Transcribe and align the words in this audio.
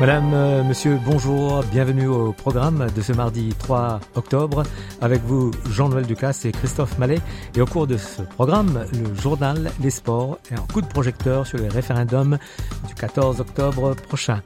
Madame, 0.00 0.34
euh, 0.34 0.64
Monsieur, 0.64 0.98
bonjour, 1.04 1.62
bienvenue 1.70 2.08
au 2.08 2.32
programme 2.32 2.88
de 2.94 3.00
ce 3.00 3.12
mardi 3.12 3.54
3 3.60 4.00
octobre. 4.16 4.64
Avec 5.00 5.22
vous, 5.22 5.52
Jean-Noël 5.70 6.04
Ducasse 6.04 6.44
et 6.44 6.52
Christophe 6.52 6.98
Mallet. 6.98 7.20
Et 7.54 7.60
au 7.60 7.66
cours 7.66 7.86
de 7.86 7.96
ce 7.96 8.22
programme, 8.22 8.84
le 8.92 9.14
journal, 9.20 9.70
les 9.80 9.90
sports 9.90 10.38
et 10.50 10.54
un 10.54 10.66
coup 10.72 10.80
de 10.80 10.86
projecteur 10.86 11.46
sur 11.46 11.58
les 11.58 11.68
référendums 11.68 12.38
du 12.88 12.94
14 12.94 13.40
octobre 13.40 13.94
prochain. 13.94 14.42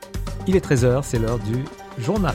Il 0.46 0.54
est 0.54 0.64
13h, 0.64 1.00
c'est 1.02 1.18
l'heure 1.18 1.38
du 1.38 1.64
journal. 1.98 2.34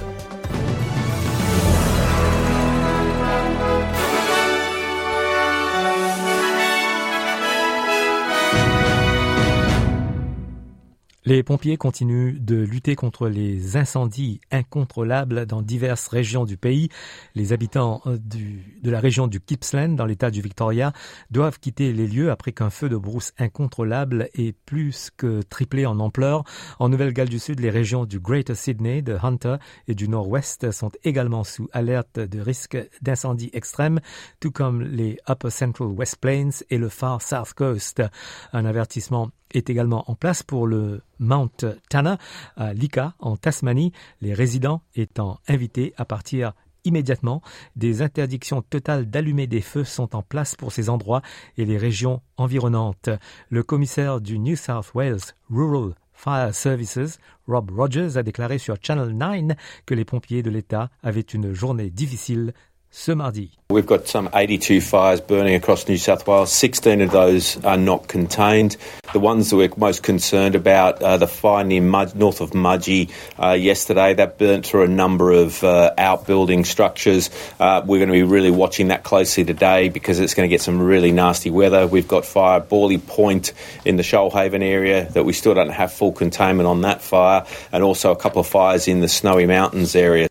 Les 11.26 11.42
pompiers 11.42 11.78
continuent 11.78 12.38
de 12.38 12.58
lutter 12.58 12.98
contre 12.98 13.30
les 13.30 13.78
incendies 13.78 14.42
incontrôlables 14.52 15.46
dans 15.46 15.62
diverses 15.62 16.10
régions 16.10 16.44
du 16.44 16.58
pays. 16.58 16.90
Les 17.34 17.54
habitants 17.54 18.02
du, 18.06 18.78
de 18.84 18.92
la 18.92 19.00
région 19.00 19.28
du 19.28 19.40
Gippsland, 19.48 19.96
dans 19.96 20.06
l'état 20.06 20.32
du 20.32 20.42
Victoria, 20.42 20.92
doivent 21.32 21.60
quitter 21.60 21.94
les 21.94 22.08
lieux 22.08 22.30
après 22.30 22.52
qu'un 22.52 22.70
feu 22.70 22.90
de 22.90 22.98
brousse 22.98 23.32
incontrôlable 23.38 24.28
ait 24.34 24.52
plus 24.66 25.12
que 25.16 25.42
triplé 25.44 25.86
en 25.86 26.02
ampleur. 26.02 26.44
En 26.78 26.90
Nouvelle-Galles 26.90 27.30
du 27.30 27.40
Sud, 27.40 27.62
les 27.62 27.70
régions 27.70 28.04
du 28.04 28.20
Greater 28.20 28.58
Sydney, 28.58 29.02
de 29.02 29.18
Hunter 29.24 29.56
et 29.88 29.96
du 29.96 30.10
Nord-Ouest 30.10 30.72
sont 30.72 30.92
également 31.06 31.46
sous 31.46 31.70
alerte 31.72 32.20
de 32.20 32.42
risque 32.42 32.78
d'incendie 33.02 33.50
extrême, 33.54 34.02
tout 34.42 34.52
comme 34.52 34.82
les 34.82 35.18
Upper 35.30 35.52
Central 35.52 35.88
West 35.88 36.18
Plains 36.18 36.50
et 36.70 36.78
le 36.78 36.90
Far 36.90 37.22
South 37.22 37.54
Coast. 37.54 38.04
Un 38.52 38.66
avertissement 38.66 39.32
est 39.54 39.70
également 39.70 40.10
en 40.10 40.16
place 40.16 40.44
pour 40.44 40.68
le 40.68 41.02
Mount 41.20 41.66
Tana 41.90 42.18
à 42.58 42.74
Lika 42.74 43.14
en 43.20 43.38
Tasmanie, 43.38 43.92
les 44.22 44.34
résidents 44.34 44.82
étant 44.96 45.40
invités 45.48 45.94
à 45.98 46.06
partir 46.06 46.54
immédiatement. 46.86 47.42
Des 47.76 48.02
interdictions 48.02 48.62
totales 48.62 49.10
d'allumer 49.10 49.48
des 49.48 49.62
feux 49.62 49.84
sont 49.84 50.16
en 50.16 50.22
place 50.22 50.56
pour 50.56 50.72
ces 50.72 50.90
endroits 50.90 51.22
et 51.58 51.66
les 51.66 51.78
régions 51.78 52.22
environnantes. 52.38 53.10
Le 53.50 53.64
commissaire 53.64 54.22
du 54.22 54.40
New 54.40 54.56
South 54.56 54.94
Wales 54.94 55.22
Rural 55.50 55.94
Fire 56.14 56.54
Services, 56.54 57.20
Rob 57.48 57.72
Rogers, 57.72 58.18
a 58.18 58.24
déclaré 58.24 58.58
sur 58.58 58.78
Channel 58.82 59.18
9 59.18 59.58
que 59.86 59.96
les 59.96 60.06
pompiers 60.06 60.44
de 60.44 60.50
l'État 60.50 60.90
avaient 61.02 61.22
une 61.22 61.54
journée 61.54 61.90
difficile 61.90 62.54
ce 62.94 63.12
mardi. 63.12 63.50
We've 63.72 63.88
got 63.88 64.08
some 64.08 64.30
82 64.36 64.80
fires 64.80 65.20
burning 65.20 65.56
across 65.56 65.88
New 65.88 65.98
South 65.98 66.28
Wales. 66.28 66.52
16 66.52 67.02
of 67.02 67.10
those 67.10 67.62
are 67.66 67.76
not 67.76 68.08
contained. 68.08 68.78
The 69.14 69.20
ones 69.20 69.50
that 69.50 69.58
we're 69.58 69.72
most 69.76 70.04
concerned 70.04 70.54
about 70.54 71.02
are 71.02 71.18
the 71.18 71.28
fire 71.28 71.64
near 71.64 71.82
Mud, 71.82 72.16
north 72.16 72.40
of 72.40 72.52
Mudgee 72.52 73.12
uh, 73.42 73.54
yesterday. 73.54 74.14
That 74.14 74.38
burnt 74.38 74.68
through 74.68 74.84
a 74.84 74.88
number 74.88 75.32
of 75.32 75.64
uh, 75.64 75.92
outbuilding 75.98 76.66
structures. 76.66 77.32
Uh, 77.60 77.82
we're 77.84 77.98
going 77.98 78.10
to 78.10 78.14
be 78.14 78.22
really 78.22 78.52
watching 78.52 78.90
that 78.90 79.04
closely 79.04 79.44
today 79.44 79.90
because 79.90 80.20
it's 80.20 80.36
going 80.36 80.48
to 80.48 80.54
get 80.54 80.62
some 80.62 80.80
really 80.80 81.12
nasty 81.12 81.50
weather. 81.50 81.88
We've 81.88 82.08
got 82.08 82.26
fire 82.26 82.62
Borley 82.62 83.04
Point 83.04 83.54
in 83.86 83.98
the 83.98 84.04
Shoalhaven 84.04 84.62
area 84.62 85.10
that 85.14 85.26
we 85.26 85.34
still 85.34 85.56
don't 85.56 85.72
have 85.72 85.92
full 85.92 86.12
containment 86.12 86.68
on 86.68 86.82
that 86.82 87.02
fire, 87.02 87.44
and 87.72 87.84
also 87.84 88.12
a 88.12 88.16
couple 88.16 88.42
of 88.42 88.48
fires 88.48 88.88
in 88.88 89.02
the 89.02 89.10
Snowy 89.10 89.48
Mountains 89.48 89.96
area. 89.96 90.28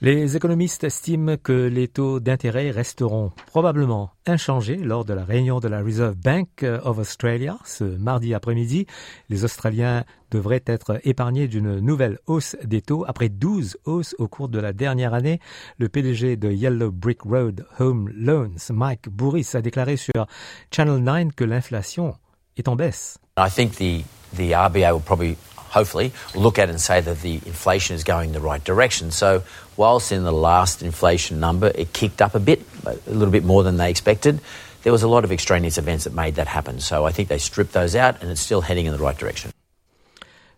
Les 0.00 0.36
économistes 0.36 0.84
estiment 0.84 1.36
que 1.36 1.66
les 1.66 1.88
taux 1.88 2.20
d'intérêt 2.20 2.70
resteront 2.70 3.32
probablement 3.46 4.12
inchangés 4.26 4.76
lors 4.76 5.04
de 5.04 5.12
la 5.12 5.24
réunion 5.24 5.58
de 5.58 5.66
la 5.66 5.82
Reserve 5.82 6.14
Bank 6.14 6.64
of 6.84 6.98
Australia 6.98 7.58
ce 7.64 7.82
mardi 7.82 8.32
après-midi. 8.32 8.86
Les 9.28 9.42
Australiens 9.42 10.04
devraient 10.30 10.62
être 10.66 11.00
épargnés 11.02 11.48
d'une 11.48 11.80
nouvelle 11.80 12.20
hausse 12.28 12.54
des 12.62 12.80
taux 12.80 13.04
après 13.08 13.28
12 13.28 13.78
hausses 13.86 14.14
au 14.20 14.28
cours 14.28 14.48
de 14.48 14.60
la 14.60 14.72
dernière 14.72 15.14
année. 15.14 15.40
Le 15.78 15.88
PDG 15.88 16.36
de 16.36 16.52
Yellow 16.52 16.92
Brick 16.92 17.22
Road 17.22 17.66
Home 17.80 18.08
Loans, 18.14 18.70
Mike 18.70 19.08
Bourris, 19.08 19.50
a 19.54 19.62
déclaré 19.62 19.96
sur 19.96 20.28
Channel 20.70 21.02
9 21.02 21.34
que 21.34 21.42
l'inflation 21.42 22.14
est 22.56 22.68
en 22.68 22.76
baisse. 22.76 23.18
I 23.36 23.50
think 23.50 23.72
the, 23.72 24.04
RBA 24.36 24.92
will 24.92 25.02
probably 25.02 25.36
hopefully, 25.78 26.12
look 26.34 26.58
at 26.58 26.68
and 26.68 26.80
say 26.80 27.00
that 27.00 27.20
the 27.22 27.34
inflation 27.46 27.94
is 27.94 28.02
going 28.02 28.32
the 28.32 28.40
right 28.40 28.62
direction. 28.64 29.10
So, 29.10 29.44
whilst 29.76 30.10
in 30.10 30.24
the 30.24 30.32
last 30.32 30.82
inflation 30.82 31.38
number 31.38 31.70
it 31.74 31.92
kicked 31.92 32.20
up 32.20 32.34
a 32.34 32.40
bit, 32.40 32.62
a 32.84 32.98
little 33.06 33.30
bit 33.30 33.44
more 33.44 33.62
than 33.62 33.76
they 33.76 33.90
expected, 33.90 34.40
there 34.82 34.92
was 34.92 35.02
a 35.02 35.08
lot 35.08 35.24
of 35.24 35.30
extraneous 35.30 35.78
events 35.78 36.04
that 36.04 36.14
made 36.14 36.34
that 36.34 36.48
happen. 36.48 36.80
So, 36.80 37.06
I 37.06 37.12
think 37.12 37.28
they 37.28 37.38
stripped 37.38 37.72
those 37.72 37.94
out 37.94 38.20
and 38.20 38.30
it's 38.30 38.40
still 38.40 38.60
heading 38.60 38.86
in 38.86 38.92
the 38.92 38.98
right 38.98 39.16
direction. 39.16 39.52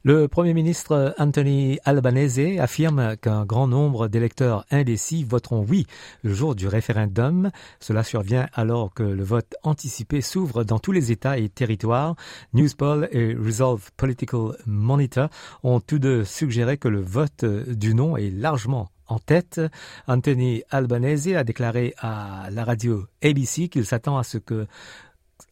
Le 0.02 0.28
Premier 0.28 0.54
ministre 0.54 1.14
Anthony 1.18 1.78
Albanese 1.84 2.58
affirme 2.58 3.18
qu'un 3.18 3.44
grand 3.44 3.68
nombre 3.68 4.08
d'électeurs 4.08 4.64
indécis 4.70 5.24
voteront 5.24 5.62
oui 5.62 5.86
le 6.22 6.32
jour 6.32 6.54
du 6.54 6.68
référendum. 6.68 7.50
Cela 7.80 8.02
survient 8.02 8.48
alors 8.54 8.94
que 8.94 9.02
le 9.02 9.22
vote 9.22 9.54
anticipé 9.62 10.22
s'ouvre 10.22 10.64
dans 10.64 10.78
tous 10.78 10.92
les 10.92 11.12
États 11.12 11.36
et 11.36 11.50
territoires. 11.50 12.16
Newspoll 12.54 13.10
et 13.12 13.34
Resolve 13.34 13.90
Political 13.98 14.56
Monitor 14.64 15.28
ont 15.64 15.80
tous 15.80 15.98
deux 15.98 16.24
suggéré 16.24 16.78
que 16.78 16.88
le 16.88 17.02
vote 17.02 17.44
du 17.44 17.94
non 17.94 18.16
est 18.16 18.30
largement 18.30 18.88
en 19.06 19.18
tête. 19.18 19.60
Anthony 20.06 20.62
Albanese 20.70 21.34
a 21.36 21.44
déclaré 21.44 21.92
à 21.98 22.48
la 22.50 22.64
radio 22.64 23.04
ABC 23.22 23.68
qu'il 23.68 23.84
s'attend 23.84 24.16
à 24.16 24.24
ce 24.24 24.38
que 24.38 24.66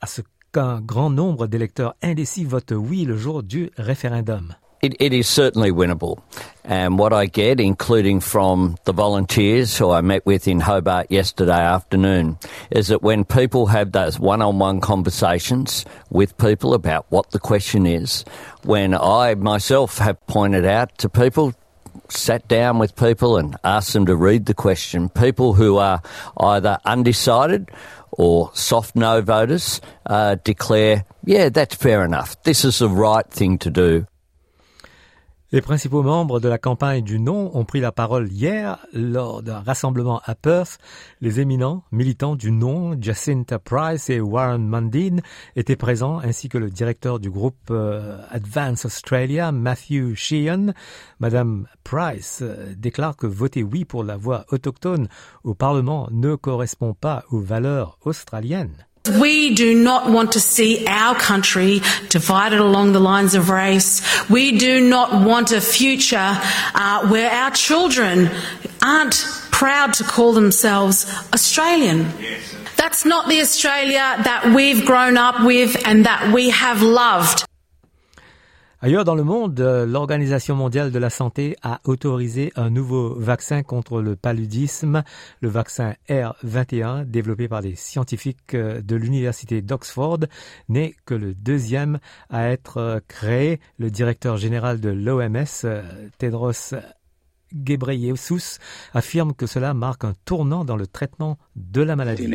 à 0.00 0.06
ce 0.06 0.22
qu'un 0.52 0.80
grand 0.80 1.10
nombre 1.10 1.46
d'électeurs 1.46 1.94
indécis 2.02 2.44
votent 2.44 2.72
oui 2.72 3.04
le 3.04 3.16
jour 3.16 3.42
du 3.42 3.70
référendum. 3.76 4.54
It, 4.80 4.94
it 5.00 5.12
is 5.12 5.26
certainly 5.26 5.72
winnable. 5.72 6.22
And 6.64 7.00
what 7.00 7.12
I 7.12 7.26
get, 7.26 7.58
including 7.58 8.20
from 8.20 8.76
the 8.84 8.92
volunteers 8.92 9.76
who 9.76 9.90
I 9.90 10.02
met 10.02 10.24
with 10.24 10.46
in 10.46 10.60
Hobart 10.60 11.10
yesterday 11.10 11.60
afternoon, 11.60 12.38
is 12.70 12.86
that 12.88 13.02
when 13.02 13.24
people 13.24 13.66
have 13.66 13.90
those 13.90 14.20
one 14.20 14.40
on 14.40 14.60
one 14.60 14.80
conversations 14.80 15.84
with 16.10 16.38
people 16.38 16.74
about 16.74 17.06
what 17.08 17.32
the 17.32 17.40
question 17.40 17.86
is, 17.86 18.24
when 18.62 18.94
I 18.94 19.34
myself 19.34 19.98
have 19.98 20.24
pointed 20.28 20.64
out 20.64 20.96
to 20.98 21.08
people, 21.08 21.54
sat 22.08 22.46
down 22.46 22.78
with 22.78 22.94
people 22.94 23.36
and 23.36 23.56
asked 23.64 23.92
them 23.92 24.06
to 24.06 24.14
read 24.14 24.46
the 24.46 24.54
question, 24.54 25.08
people 25.08 25.54
who 25.54 25.78
are 25.78 26.00
either 26.38 26.78
undecided 26.84 27.68
or 28.18 28.50
soft 28.52 28.94
no 28.96 29.22
voters 29.22 29.80
uh, 30.04 30.36
declare, 30.44 31.04
yeah, 31.24 31.48
that's 31.48 31.76
fair 31.76 32.04
enough. 32.04 32.42
This 32.42 32.64
is 32.64 32.80
the 32.80 32.88
right 32.88 33.28
thing 33.30 33.56
to 33.58 33.70
do. 33.70 34.06
Les 35.50 35.62
principaux 35.62 36.02
membres 36.02 36.40
de 36.40 36.48
la 36.48 36.58
campagne 36.58 37.02
du 37.02 37.18
non 37.18 37.50
ont 37.56 37.64
pris 37.64 37.80
la 37.80 37.90
parole 37.90 38.30
hier 38.30 38.86
lors 38.92 39.42
d'un 39.42 39.60
rassemblement 39.60 40.20
à 40.26 40.34
Perth. 40.34 40.78
Les 41.22 41.40
éminents 41.40 41.84
militants 41.90 42.36
du 42.36 42.50
non, 42.50 42.94
Jacinta 43.00 43.58
Price 43.58 44.10
et 44.10 44.20
Warren 44.20 44.68
Mundine, 44.68 45.22
étaient 45.56 45.74
présents, 45.74 46.18
ainsi 46.18 46.50
que 46.50 46.58
le 46.58 46.68
directeur 46.68 47.18
du 47.18 47.30
groupe 47.30 47.56
euh, 47.70 48.20
Advance 48.28 48.84
Australia, 48.84 49.50
Matthew 49.50 50.14
Sheehan. 50.14 50.74
Madame 51.18 51.66
Price 51.82 52.40
euh, 52.42 52.74
déclare 52.76 53.16
que 53.16 53.26
voter 53.26 53.62
oui 53.62 53.86
pour 53.86 54.04
la 54.04 54.18
voix 54.18 54.44
autochtone 54.50 55.08
au 55.44 55.54
Parlement 55.54 56.08
ne 56.10 56.34
correspond 56.34 56.92
pas 56.92 57.24
aux 57.30 57.40
valeurs 57.40 57.98
australiennes. 58.04 58.87
We 59.20 59.54
do 59.54 59.74
not 59.74 60.10
want 60.10 60.32
to 60.32 60.40
see 60.40 60.86
our 60.86 61.14
country 61.14 61.80
divided 62.08 62.60
along 62.60 62.92
the 62.92 63.00
lines 63.00 63.34
of 63.34 63.48
race. 63.48 64.02
We 64.28 64.58
do 64.58 64.80
not 64.80 65.24
want 65.24 65.52
a 65.52 65.60
future 65.60 66.16
uh, 66.74 67.08
where 67.08 67.30
our 67.30 67.50
children 67.50 68.30
aren't 68.82 69.24
proud 69.50 69.94
to 69.94 70.04
call 70.04 70.32
themselves 70.32 71.06
Australian. 71.32 72.12
That's 72.76 73.04
not 73.04 73.28
the 73.28 73.40
Australia 73.40 74.20
that 74.22 74.52
we've 74.54 74.84
grown 74.84 75.16
up 75.16 75.44
with 75.44 75.76
and 75.84 76.06
that 76.06 76.32
we 76.32 76.50
have 76.50 76.82
loved. 76.82 77.44
Ailleurs 78.80 79.04
dans 79.04 79.16
le 79.16 79.24
monde, 79.24 79.58
l'Organisation 79.58 80.54
mondiale 80.54 80.92
de 80.92 80.98
la 81.00 81.10
santé 81.10 81.56
a 81.62 81.80
autorisé 81.82 82.52
un 82.54 82.70
nouveau 82.70 83.12
vaccin 83.18 83.64
contre 83.64 84.00
le 84.00 84.14
paludisme, 84.14 85.02
le 85.40 85.48
vaccin 85.48 85.94
R21, 86.08 87.04
développé 87.04 87.48
par 87.48 87.60
des 87.60 87.74
scientifiques 87.74 88.54
de 88.54 88.96
l'Université 88.96 89.62
d'Oxford, 89.62 90.20
n'est 90.68 90.94
que 91.06 91.14
le 91.14 91.34
deuxième 91.34 91.98
à 92.30 92.50
être 92.50 93.02
créé. 93.08 93.58
Le 93.80 93.90
directeur 93.90 94.36
général 94.36 94.78
de 94.78 94.90
l'OMS, 94.90 95.66
Tedros 96.18 96.76
Ghebreyesus 97.52 98.60
affirme 98.94 99.34
que 99.34 99.46
cela 99.46 99.74
marque 99.74 100.04
un 100.04 100.14
tournant 100.24 100.64
dans 100.64 100.76
le 100.76 100.86
traitement 100.86 101.36
de 101.56 101.82
la 101.82 101.96
maladie. 101.96 102.28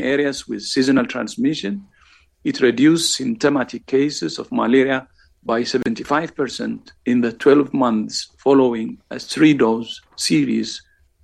By 5.45 5.61
75% 5.61 6.91
in 7.05 7.21
the 7.21 7.33
12 7.33 7.73
months 7.73 8.29
following 8.37 8.97
a 9.09 9.19
three-dose 9.19 10.01
series 10.15 10.81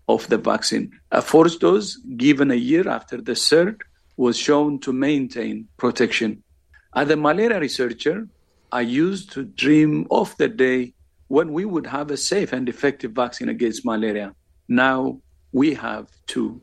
of 0.07 0.27
the 0.27 0.37
vaccine. 0.37 0.91
A 1.11 1.21
fourth 1.21 1.59
dose 1.59 1.95
given 2.17 2.51
a 2.51 2.55
year 2.55 2.89
after 2.89 3.21
the 3.21 3.35
third 3.35 3.81
was 4.17 4.37
shown 4.37 4.79
to 4.79 4.91
maintain 4.91 5.67
protection. 5.77 6.43
As 6.95 7.09
a 7.09 7.15
malaria 7.15 7.59
researcher, 7.59 8.27
I 8.71 8.81
used 8.81 9.31
to 9.33 9.45
dream 9.45 10.07
of 10.11 10.35
the 10.37 10.49
day 10.49 10.93
when 11.27 11.53
we 11.53 11.63
would 11.65 11.87
have 11.87 12.11
a 12.11 12.17
safe 12.17 12.51
and 12.51 12.67
effective 12.67 13.11
vaccine 13.11 13.49
against 13.49 13.85
malaria. 13.85 14.33
Now 14.67 15.21
we 15.51 15.73
have 15.75 16.07
two. 16.27 16.61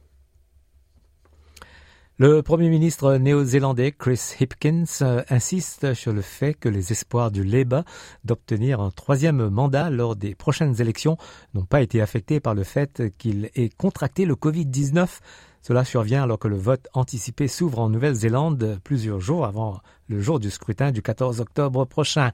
Le 2.19 2.41
Premier 2.41 2.71
ministre 2.71 3.17
néo-zélandais 3.17 3.93
Chris 3.93 4.37
Hipkins 4.41 4.85
insiste 5.29 5.93
sur 5.93 6.15
le 6.15 6.23
fait 6.23 6.55
que 6.55 6.71
les 6.71 6.91
espoirs 6.91 7.31
du 7.31 7.45
Labour 7.45 7.83
d'obtenir 8.25 8.81
un 8.81 8.91
troisième 8.91 9.51
mandat 9.51 9.91
lors 9.91 10.17
des 10.17 10.35
prochaines 10.35 10.81
élections 10.81 11.19
n'ont 11.53 11.67
pas 11.67 11.83
été 11.83 12.01
affectés 12.01 12.41
par 12.41 12.55
le 12.55 12.65
fait 12.65 13.03
qu'il 13.19 13.51
ait 13.55 13.69
contracté 13.69 14.25
le 14.25 14.35
Covid-19. 14.35 15.07
Cela 15.61 15.85
survient 15.85 16.23
alors 16.23 16.39
que 16.39 16.49
le 16.49 16.57
vote 16.57 16.89
anticipé 16.95 17.49
s'ouvre 17.49 17.81
en 17.81 17.91
Nouvelle-Zélande 17.91 18.81
plusieurs 18.83 19.21
jours 19.21 19.45
avant 19.45 19.81
le 20.09 20.19
jour 20.19 20.41
du 20.41 20.51
scrutin 20.51 20.93
du 20.93 21.03
14 21.03 21.43
octobre 21.43 21.85
prochain. 21.85 22.31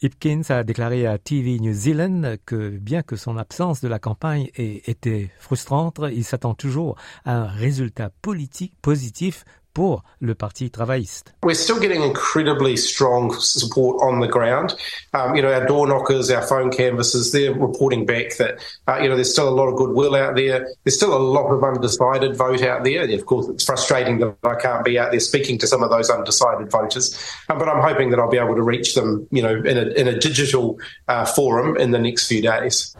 Hipkins 0.00 0.42
a 0.50 0.62
déclaré 0.62 1.06
à 1.06 1.18
TV 1.18 1.58
New 1.58 1.72
Zealand 1.72 2.36
que 2.46 2.68
bien 2.68 3.02
que 3.02 3.16
son 3.16 3.36
absence 3.36 3.80
de 3.80 3.88
la 3.88 3.98
campagne 3.98 4.48
ait 4.56 4.82
été 4.86 5.30
frustrante, 5.40 6.00
il 6.12 6.22
s'attend 6.22 6.54
toujours 6.54 6.96
à 7.24 7.34
un 7.34 7.46
résultat 7.46 8.10
politique 8.22 8.74
positif 8.80 9.44
pour 9.78 10.02
le 10.20 10.34
Parti 10.34 10.70
travailliste. 10.72 11.34
We're 11.44 11.54
still 11.54 11.78
getting 11.78 12.02
incredibly 12.02 12.76
strong 12.76 13.32
support 13.38 14.02
on 14.02 14.18
the 14.18 14.26
ground. 14.26 14.74
Um, 15.14 15.36
you 15.36 15.42
know, 15.42 15.52
our 15.52 15.64
door 15.66 15.86
knockers, 15.86 16.32
our 16.32 16.42
phone 16.42 16.72
canvassers, 16.72 17.30
they're 17.30 17.54
reporting 17.54 18.04
back 18.04 18.36
that, 18.38 18.58
uh, 18.88 18.98
you 19.00 19.08
know, 19.08 19.14
there's 19.14 19.30
still 19.30 19.48
a 19.48 19.54
lot 19.54 19.68
of 19.68 19.76
goodwill 19.76 20.16
out 20.16 20.34
there. 20.34 20.66
There's 20.82 20.96
still 20.96 21.16
a 21.16 21.22
lot 21.22 21.52
of 21.52 21.62
undecided 21.62 22.34
vote 22.34 22.60
out 22.62 22.82
there. 22.82 23.04
And 23.04 23.12
of 23.12 23.24
course, 23.26 23.46
it's 23.46 23.64
frustrating 23.64 24.18
that 24.18 24.34
I 24.42 24.56
can't 24.56 24.84
be 24.84 24.98
out 24.98 25.12
there 25.12 25.20
speaking 25.20 25.58
to 25.58 25.68
some 25.68 25.84
of 25.84 25.90
those 25.90 26.10
undecided 26.10 26.72
voters. 26.72 27.16
Um, 27.48 27.58
but 27.58 27.68
I'm 27.68 27.80
hoping 27.80 28.10
that 28.10 28.18
I'll 28.18 28.28
be 28.28 28.38
able 28.38 28.56
to 28.56 28.64
reach 28.64 28.96
them, 28.96 29.28
you 29.30 29.42
know, 29.42 29.54
in 29.54 29.78
a, 29.78 29.86
in 29.94 30.08
a 30.08 30.18
digital 30.18 30.76
uh, 31.06 31.24
forum 31.24 31.76
in 31.76 31.92
the 31.92 32.00
next 32.00 32.26
few 32.26 32.42
days. 32.42 32.96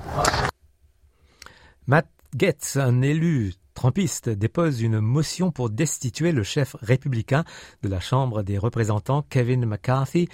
Matt 1.86 2.06
Getz, 2.36 2.76
un 2.76 3.02
élu 3.02 3.57
Trumpiste 3.78 4.28
dépose 4.28 4.82
une 4.82 4.98
motion 4.98 5.52
pour 5.52 5.70
destituer 5.70 6.32
le 6.32 6.42
chef 6.42 6.74
républicain 6.82 7.44
de 7.84 7.88
la 7.88 8.00
Chambre 8.00 8.42
des 8.42 8.58
représentants, 8.58 9.24
Kevin 9.30 9.66
McCarthy. 9.66 10.28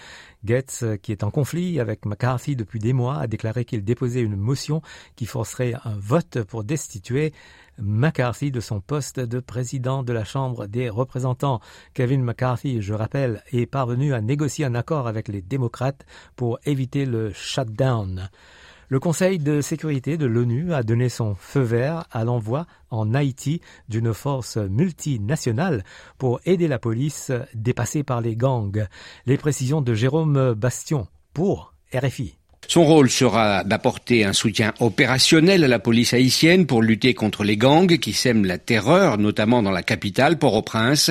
Gates, 0.47 0.83
qui 1.03 1.13
est 1.13 1.23
en 1.25 1.31
conflit 1.31 1.79
avec 1.79 2.07
McCarthy 2.07 2.57
depuis 2.57 2.79
des 2.79 2.95
mois, 2.95 3.19
a 3.19 3.27
déclaré 3.27 3.67
qu'il 3.67 3.85
déposait 3.85 4.23
une 4.23 4.37
motion 4.37 4.81
qui 5.15 5.27
forcerait 5.27 5.75
un 5.85 5.95
vote 5.99 6.43
pour 6.45 6.65
destituer 6.65 7.35
McCarthy 7.77 8.51
de 8.51 8.61
son 8.61 8.81
poste 8.81 9.21
de 9.21 9.41
président 9.41 10.03
de 10.03 10.15
la 10.15 10.25
Chambre 10.25 10.67
des 10.67 10.89
représentants. 10.89 11.61
Kevin 11.93 12.23
McCarthy, 12.23 12.81
je 12.81 12.95
rappelle, 12.95 13.43
est 13.53 13.67
parvenu 13.67 14.15
à 14.15 14.23
négocier 14.23 14.65
un 14.65 14.75
accord 14.75 15.07
avec 15.07 15.29
les 15.29 15.43
démocrates 15.43 16.07
pour 16.35 16.61
éviter 16.65 17.05
le 17.05 17.31
shutdown. 17.35 18.31
Le 18.89 19.01
Conseil 19.01 19.39
de 19.39 19.61
sécurité 19.63 20.19
de 20.19 20.27
l'ONU 20.27 20.75
a 20.75 20.83
donné 20.83 21.09
son 21.09 21.35
feu 21.35 21.63
vert 21.63 22.05
à 22.11 22.25
l'envoi 22.25 22.67
en 22.91 23.15
Haïti 23.15 23.61
d'une 23.89 24.13
force 24.13 24.59
multinationale 24.59 25.85
pour 26.19 26.41
aider 26.45 26.69
la 26.69 26.79
police 26.79 27.33
dépassée 27.55 28.03
par 28.03 28.21
les 28.21 28.37
gangs. 28.37 28.87
Les 29.25 29.39
précisions 29.39 29.81
de 29.81 29.95
Jérôme 29.95 30.53
Bastion 30.55 31.07
pour 31.33 31.73
RFI. 31.95 32.37
Son 32.69 32.85
rôle 32.85 33.11
sera 33.11 33.65
d'apporter 33.65 34.25
un 34.25 34.33
soutien 34.33 34.73
opérationnel 34.81 35.65
à 35.65 35.69
la 35.69 35.79
police 35.79 36.15
haïtienne 36.15 36.67
pour 36.67 36.83
lutter 36.83 37.15
contre 37.15 37.45
les 37.45 37.57
gangs 37.57 37.99
qui 37.99 38.13
sèment 38.13 38.47
la 38.47 38.59
terreur, 38.59 39.19
notamment 39.19 39.63
dans 39.63 39.71
la 39.71 39.83
capitale, 39.83 40.39
Port-au-Prince. 40.39 41.11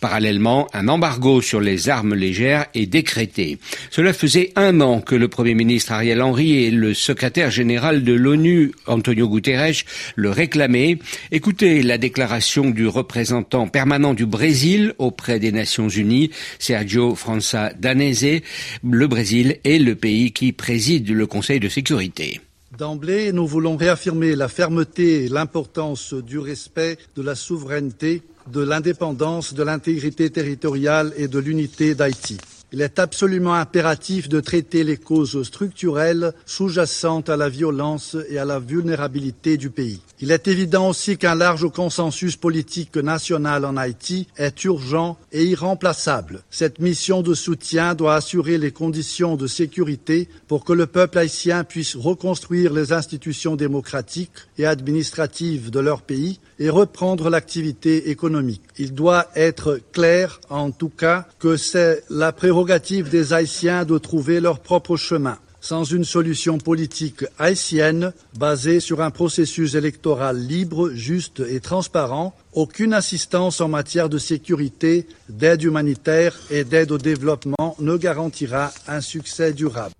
Parallèlement, 0.00 0.68
un 0.72 0.88
embargo 0.88 1.40
sur 1.40 1.60
les 1.60 1.88
armes 1.88 2.14
légères 2.14 2.66
est 2.74 2.86
décrété. 2.86 3.58
Cela 3.90 4.12
faisait 4.12 4.52
un 4.56 4.80
an 4.80 5.00
que 5.00 5.14
le 5.14 5.28
Premier 5.28 5.54
ministre 5.54 5.92
Ariel 5.92 6.22
Henry 6.22 6.64
et 6.64 6.70
le 6.70 6.94
secrétaire 6.94 7.50
général 7.50 8.04
de 8.04 8.12
l'ONU, 8.12 8.72
Antonio 8.86 9.28
Guterres, 9.28 9.82
le 10.16 10.30
réclamaient. 10.30 10.98
Écoutez 11.30 11.82
la 11.82 11.98
déclaration 11.98 12.70
du 12.70 12.86
représentant 12.86 13.66
permanent 13.66 14.14
du 14.14 14.26
Brésil 14.26 14.94
auprès 14.98 15.38
des 15.38 15.52
Nations 15.52 15.88
Unies, 15.88 16.30
Sergio 16.58 17.14
França 17.14 17.72
Danese. 17.78 18.40
Le 18.88 19.06
Brésil 19.06 19.58
est 19.64 19.78
le 19.78 19.94
pays 19.94 20.32
qui 20.32 20.52
préside 20.52 20.91
Conseil 21.26 21.58
de 21.58 21.70
sécurité. 21.70 22.40
D'emblée, 22.76 23.32
nous 23.32 23.46
voulons 23.46 23.76
réaffirmer 23.76 24.36
la 24.36 24.48
fermeté 24.48 25.24
et 25.24 25.28
l'importance 25.28 26.12
du 26.12 26.38
respect 26.38 26.98
de 27.16 27.22
la 27.22 27.34
souveraineté, 27.34 28.22
de 28.52 28.62
l'indépendance, 28.62 29.54
de 29.54 29.62
l'intégrité 29.62 30.28
territoriale 30.28 31.14
et 31.16 31.28
de 31.28 31.38
l'unité 31.38 31.94
d'Haïti. 31.94 32.36
Il 32.74 32.80
est 32.80 32.98
absolument 32.98 33.52
impératif 33.52 34.30
de 34.30 34.40
traiter 34.40 34.82
les 34.82 34.96
causes 34.96 35.42
structurelles 35.42 36.32
sous-jacentes 36.46 37.28
à 37.28 37.36
la 37.36 37.50
violence 37.50 38.16
et 38.30 38.38
à 38.38 38.46
la 38.46 38.58
vulnérabilité 38.58 39.58
du 39.58 39.68
pays. 39.68 40.00
Il 40.20 40.30
est 40.30 40.48
évident 40.48 40.88
aussi 40.88 41.18
qu'un 41.18 41.34
large 41.34 41.68
consensus 41.70 42.36
politique 42.36 42.96
national 42.96 43.66
en 43.66 43.76
Haïti 43.76 44.26
est 44.38 44.64
urgent 44.64 45.18
et 45.32 45.44
irremplaçable. 45.44 46.44
Cette 46.50 46.78
mission 46.78 47.20
de 47.20 47.34
soutien 47.34 47.94
doit 47.94 48.14
assurer 48.14 48.56
les 48.56 48.70
conditions 48.70 49.36
de 49.36 49.46
sécurité 49.46 50.28
pour 50.48 50.64
que 50.64 50.72
le 50.72 50.86
peuple 50.86 51.18
haïtien 51.18 51.64
puisse 51.64 51.94
reconstruire 51.94 52.72
les 52.72 52.94
institutions 52.94 53.56
démocratiques 53.56 54.30
et 54.56 54.64
administratives 54.64 55.70
de 55.70 55.80
leur 55.80 56.00
pays 56.00 56.40
et 56.58 56.70
reprendre 56.70 57.28
l'activité 57.28 58.10
économique. 58.10 58.62
Il 58.78 58.94
doit 58.94 59.26
être 59.34 59.80
clair, 59.92 60.40
en 60.48 60.70
tout 60.70 60.88
cas, 60.88 61.26
que 61.38 61.56
c'est 61.56 62.04
la 62.08 62.32
prérogative 62.32 62.61
des 62.64 63.32
Haïtiens 63.32 63.84
de 63.84 63.98
trouver 63.98 64.40
leur 64.40 64.60
propre 64.60 64.96
chemin. 64.96 65.38
Sans 65.60 65.84
une 65.84 66.04
solution 66.04 66.58
politique 66.58 67.24
haïtienne 67.38 68.12
basée 68.36 68.80
sur 68.80 69.00
un 69.00 69.10
processus 69.10 69.74
électoral 69.74 70.36
libre, 70.36 70.90
juste 70.90 71.40
et 71.40 71.60
transparent, 71.60 72.34
aucune 72.52 72.94
assistance 72.94 73.60
en 73.60 73.68
matière 73.68 74.08
de 74.08 74.18
sécurité, 74.18 75.06
d'aide 75.28 75.62
humanitaire 75.62 76.36
et 76.50 76.64
d'aide 76.64 76.90
au 76.90 76.98
développement 76.98 77.76
ne 77.78 77.96
garantira 77.96 78.72
un 78.88 79.00
succès 79.00 79.52
durable. 79.52 79.94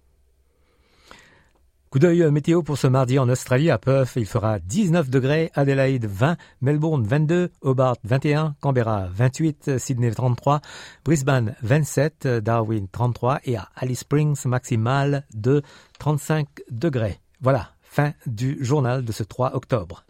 Coup 1.93 1.99
d'œil 1.99 2.31
météo 2.31 2.63
pour 2.63 2.79
ce 2.79 2.87
mardi 2.87 3.19
en 3.19 3.29
Australie, 3.29 3.71
à 3.71 3.77
Perth, 3.77 4.15
il 4.17 4.25
fera 4.25 4.59
19 4.61 5.11
degrés, 5.11 5.51
Adelaide 5.53 6.07
20, 6.07 6.39
Melbourne 6.63 7.05
22, 7.07 7.51
Hobart 7.61 7.99
21, 8.05 8.57
Canberra 8.63 9.09
28, 9.13 9.77
Sydney 9.77 10.11
33, 10.11 10.63
Brisbane 11.05 11.55
27, 11.61 12.27
Darwin 12.27 12.89
33 12.91 13.41
et 13.45 13.57
à 13.57 13.69
Alice 13.77 13.99
Springs 14.01 14.47
maximal 14.47 15.27
de 15.35 15.61
35 15.99 16.49
degrés. 16.71 17.21
Voilà, 17.43 17.73
fin 17.83 18.15
du 18.25 18.57
journal 18.65 19.05
de 19.05 19.13
ce 19.13 19.23
3 19.23 19.55
octobre. 19.55 20.03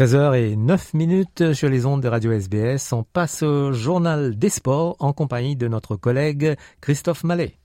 13h 0.00 0.34
et 0.34 0.56
9 0.56 0.94
minutes 0.94 1.52
sur 1.52 1.68
les 1.68 1.84
ondes 1.84 2.02
de 2.02 2.08
Radio 2.08 2.32
SBS. 2.32 2.94
On 2.94 3.02
passe 3.02 3.42
au 3.42 3.72
journal 3.72 4.34
des 4.34 4.48
sports 4.48 4.96
en 4.98 5.12
compagnie 5.12 5.56
de 5.56 5.68
notre 5.68 5.94
collègue 5.94 6.56
Christophe 6.80 7.22
Mallet. 7.22 7.59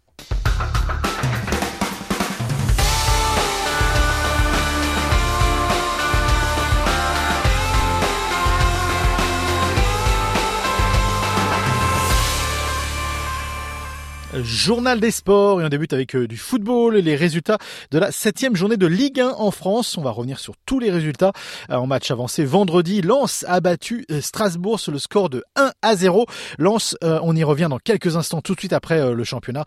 Journal 14.46 15.00
des 15.00 15.10
sports 15.10 15.60
et 15.60 15.66
on 15.66 15.70
débute 15.70 15.92
avec 15.92 16.16
euh, 16.16 16.28
du 16.28 16.38
football 16.38 16.96
et 16.98 17.02
les 17.02 17.16
résultats 17.16 17.58
de 17.90 17.98
la 17.98 18.12
septième 18.12 18.56
journée 18.56 18.78
de 18.78 18.86
Ligue 18.86 19.20
1 19.20 19.30
en 19.30 19.50
France. 19.50 19.98
On 19.98 20.04
va 20.04 20.12
revenir 20.12 20.38
sur 20.38 20.54
tous 20.68 20.80
les 20.80 20.92
résultats 20.92 21.32
euh, 21.72 21.76
en 21.76 21.88
match 21.88 22.12
avancé 22.12 22.46
vendredi. 22.46 23.02
Lens 23.02 23.44
a 23.48 23.60
battu 23.60 24.06
euh, 24.12 24.22
Strasbourg 24.22 24.80
sur 24.80 24.92
le 24.92 25.00
score 25.00 25.32
de 25.32 25.44
1 25.56 25.72
à 25.82 25.96
0. 25.96 26.28
Lens, 26.60 26.96
on 27.02 27.36
y 27.36 27.44
revient 27.44 27.68
dans 27.70 27.80
quelques 27.80 28.18
instants 28.18 28.42
tout 28.42 28.54
de 28.54 28.60
suite 28.60 28.74
après 28.74 29.14
le 29.14 29.24
championnat. 29.24 29.66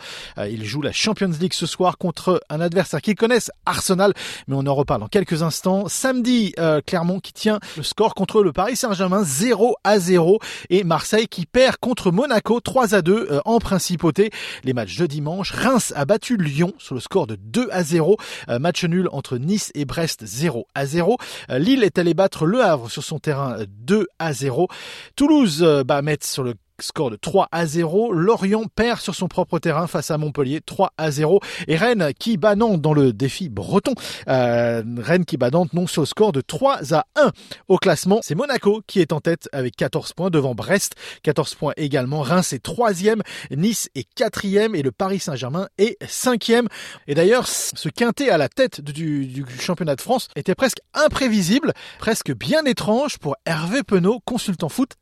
Il 0.49 0.65
joue 0.65 0.83
la 0.83 0.93
Champions 0.93 1.33
League 1.41 1.53
ce 1.53 1.67
soir 1.67 1.99
contre 1.99 2.41
un 2.49 2.61
adversaire 2.61 3.01
qu'ils 3.01 3.15
connaissent, 3.15 3.51
Arsenal, 3.67 4.13
mais 4.47 4.55
on 4.57 4.67
en 4.67 4.75
reparle 4.75 5.01
dans 5.01 5.09
quelques 5.09 5.43
instants. 5.43 5.89
Samedi, 5.89 6.55
Clermont 6.87 7.21
qui 7.21 7.33
tient 7.33 7.59
le 7.77 7.83
score 7.83 8.15
contre 8.15 8.43
le 8.43 8.53
Paris 8.53 8.77
Saint-Germain 8.77 9.23
0 9.23 9.77
à 9.85 9.99
0 9.99 10.39
et 10.71 10.85
Marseille 10.85 11.29
qui 11.29 11.47
perd 11.47 11.77
contre 11.77 12.11
Monaco 12.11 12.61
3 12.61 12.95
à 12.95 13.03
2 13.03 13.41
en 13.45 13.59
principauté. 13.59 14.31
Les 14.69 14.75
matchs 14.75 14.99
de 14.99 15.07
dimanche, 15.07 15.53
Reims 15.53 15.95
a 15.97 16.05
battu 16.05 16.37
Lyon 16.37 16.75
sur 16.77 16.95
le 16.95 17.01
score 17.01 17.27
de 17.27 17.37
2 17.37 17.71
à 17.73 17.83
0. 17.83 18.19
Euh, 18.51 18.59
match 18.59 18.85
nul 18.85 19.09
entre 19.13 19.39
Nice 19.39 19.73
et 19.75 19.87
Brest 19.87 20.27
0 20.27 20.67
à 20.75 20.85
0. 20.85 21.17
Euh, 21.49 21.59
Lille 21.59 21.83
est 21.85 21.97
allé 21.97 22.13
battre 22.13 22.45
Le 22.45 22.63
Havre 22.63 22.91
sur 22.91 23.03
son 23.03 23.19
terrain 23.19 23.57
2 23.67 24.09
à 24.19 24.35
0. 24.35 24.69
Toulouse 25.17 25.63
euh, 25.63 25.85
bat 25.85 26.03
Metz 26.03 26.31
sur 26.31 26.43
le 26.43 26.53
score 26.81 27.11
de 27.11 27.17
3 27.17 27.49
à 27.51 27.67
0. 27.67 28.13
Lorient 28.13 28.65
perd 28.75 29.01
sur 29.01 29.15
son 29.15 29.29
propre 29.29 29.59
terrain 29.59 29.87
face 29.87 30.11
à 30.11 30.19
Montpellier 30.19 30.61
3 30.65 30.93
à 30.97 31.11
0. 31.11 31.41
Et 31.67 31.77
Rennes 31.77 32.13
qui 32.19 32.37
bat 32.37 32.55
Nantes 32.55 32.81
dans 32.81 32.93
le 32.93 33.13
défi 33.13 33.49
breton. 33.49 33.95
Euh, 34.29 34.83
Rennes 34.99 35.25
qui 35.25 35.37
bat 35.37 35.51
Nantes 35.51 35.73
non 35.73 35.87
sur 35.87 36.03
le 36.03 36.07
score 36.07 36.33
de 36.33 36.41
3 36.41 36.95
à 36.95 37.07
1. 37.17 37.33
Au 37.69 37.79
classement, 37.79 38.21
c'est 38.23 38.35
Monaco 38.35 38.83
qui 38.87 39.01
est 39.01 39.13
en 39.13 39.21
tête 39.21 39.49
avec 39.53 39.77
14 39.77 40.13
points 40.13 40.31
devant 40.31 40.55
Brest. 40.55 40.95
14 41.23 41.55
points 41.57 41.73
également. 41.77 42.23
Reims 42.23 42.53
est 42.53 42.63
troisième. 42.63 43.23
Nice 43.51 43.89
est 43.95 44.07
quatrième 44.15 44.75
et 44.75 44.83
le 44.83 44.93
Paris 44.93 45.19
Saint-Germain 45.19 45.69
est 45.79 45.97
cinquième. 46.09 46.69
Et 47.07 47.15
d'ailleurs, 47.15 47.49
ce 47.49 47.89
quintet 47.89 48.31
à 48.31 48.39
la 48.39 48.49
tête 48.49 48.81
du, 48.81 49.27
du 49.27 49.45
championnat 49.59 49.97
de 49.97 50.01
France 50.01 50.29
était 50.37 50.55
presque 50.55 50.79
imprévisible, 50.95 51.73
presque 51.99 52.33
bien 52.33 52.65
étrange 52.65 53.19
pour 53.19 53.37
Hervé 53.47 53.83
Penaud, 53.83 54.21
consultant 54.25 54.69
foot 54.69 54.95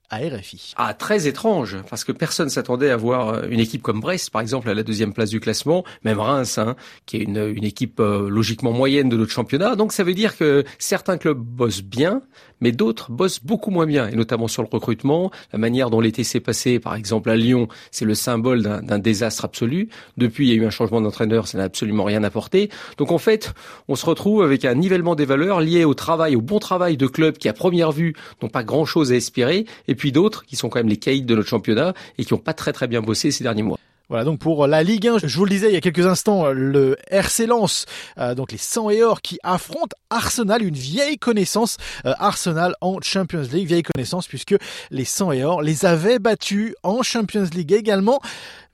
Ah, 0.76 0.94
très 0.94 1.26
étrange, 1.26 1.78
parce 1.90 2.04
que 2.04 2.12
personne 2.12 2.48
s'attendait 2.48 2.90
à 2.90 2.96
voir 2.96 3.28
euh, 3.28 3.42
une 3.50 3.60
équipe 3.60 3.82
comme 3.82 4.00
Brest, 4.00 4.30
par 4.30 4.40
exemple, 4.40 4.68
à 4.68 4.74
la 4.74 4.82
deuxième 4.82 5.12
place 5.12 5.30
du 5.30 5.40
classement, 5.40 5.84
même 6.04 6.20
Reims, 6.20 6.58
hein, 6.58 6.76
qui 7.06 7.16
est 7.16 7.20
une, 7.20 7.52
une 7.54 7.64
équipe 7.64 8.00
euh, 8.00 8.28
logiquement 8.28 8.72
moyenne 8.72 9.08
de 9.08 9.16
notre 9.16 9.32
championnat. 9.32 9.74
Donc 9.74 9.92
ça 9.92 10.04
veut 10.04 10.14
dire 10.14 10.36
que 10.36 10.64
certains 10.78 11.18
clubs 11.18 11.38
bossent 11.38 11.82
bien, 11.82 12.22
mais 12.60 12.72
d'autres 12.72 13.10
bossent 13.10 13.42
beaucoup 13.42 13.70
moins 13.70 13.86
bien, 13.86 14.08
et 14.08 14.16
notamment 14.16 14.48
sur 14.48 14.62
le 14.62 14.68
recrutement, 14.70 15.30
la 15.52 15.58
manière 15.58 15.90
dont 15.90 16.00
l'été 16.00 16.24
s'est 16.24 16.40
passé, 16.40 16.78
par 16.78 16.94
exemple 16.94 17.30
à 17.30 17.36
Lyon, 17.36 17.68
c'est 17.90 18.04
le 18.04 18.14
symbole 18.14 18.62
d'un 18.62 18.98
désastre 18.98 19.44
absolu. 19.44 19.88
Depuis, 20.16 20.46
il 20.46 20.54
y 20.54 20.58
a 20.58 20.62
eu 20.62 20.66
un 20.66 20.70
changement 20.70 21.00
d'entraîneur, 21.00 21.48
ça 21.48 21.58
n'a 21.58 21.64
absolument 21.64 22.04
rien 22.04 22.22
apporté. 22.24 22.70
Donc 22.96 23.12
en 23.12 23.18
fait, 23.18 23.52
on 23.88 23.96
se 23.96 24.06
retrouve 24.06 24.42
avec 24.42 24.64
un 24.64 24.74
nivellement 24.74 25.14
des 25.14 25.24
valeurs 25.24 25.60
lié 25.60 25.84
au 25.84 25.94
travail, 25.94 26.36
au 26.36 26.40
bon 26.40 26.58
travail 26.58 26.96
de 26.96 27.06
clubs 27.06 27.36
qui, 27.36 27.48
à 27.48 27.52
première 27.52 27.92
vue, 27.92 28.14
n'ont 28.42 28.48
pas 28.48 28.64
grand-chose 28.64 29.12
à 29.12 29.16
espérer, 29.16 29.66
puis 29.96 30.12
d'autres 30.12 30.44
qui 30.44 30.56
sont 30.56 30.68
quand 30.68 30.78
même 30.78 30.88
les 30.88 30.98
caïds 30.98 31.22
de 31.22 31.34
notre 31.34 31.48
championnat 31.48 31.94
et 32.18 32.24
qui 32.24 32.34
n'ont 32.34 32.40
pas 32.40 32.54
très 32.54 32.72
très 32.72 32.86
bien 32.86 33.02
bossé 33.02 33.30
ces 33.30 33.44
derniers 33.44 33.62
mois. 33.62 33.78
Voilà 34.08 34.22
donc 34.22 34.38
pour 34.38 34.68
la 34.68 34.84
Ligue 34.84 35.08
1, 35.08 35.18
je 35.24 35.36
vous 35.36 35.44
le 35.44 35.50
disais 35.50 35.68
il 35.68 35.74
y 35.74 35.76
a 35.76 35.80
quelques 35.80 36.06
instants, 36.06 36.52
le 36.52 36.96
RC 37.10 37.46
Lens, 37.46 37.86
euh, 38.18 38.36
donc 38.36 38.52
les 38.52 38.58
100 38.58 38.90
et 38.90 39.02
or 39.02 39.20
qui 39.20 39.40
affrontent 39.42 39.96
Arsenal, 40.10 40.62
une 40.62 40.76
vieille 40.76 41.18
connaissance 41.18 41.76
euh, 42.04 42.12
Arsenal 42.20 42.76
en 42.80 43.00
Champions 43.00 43.42
League, 43.52 43.66
vieille 43.66 43.82
connaissance 43.82 44.28
puisque 44.28 44.54
les 44.92 45.04
100 45.04 45.32
et 45.32 45.42
or 45.42 45.60
les 45.60 45.86
avaient 45.86 46.20
battus 46.20 46.76
en 46.84 47.02
Champions 47.02 47.48
League 47.52 47.72
également, 47.72 48.20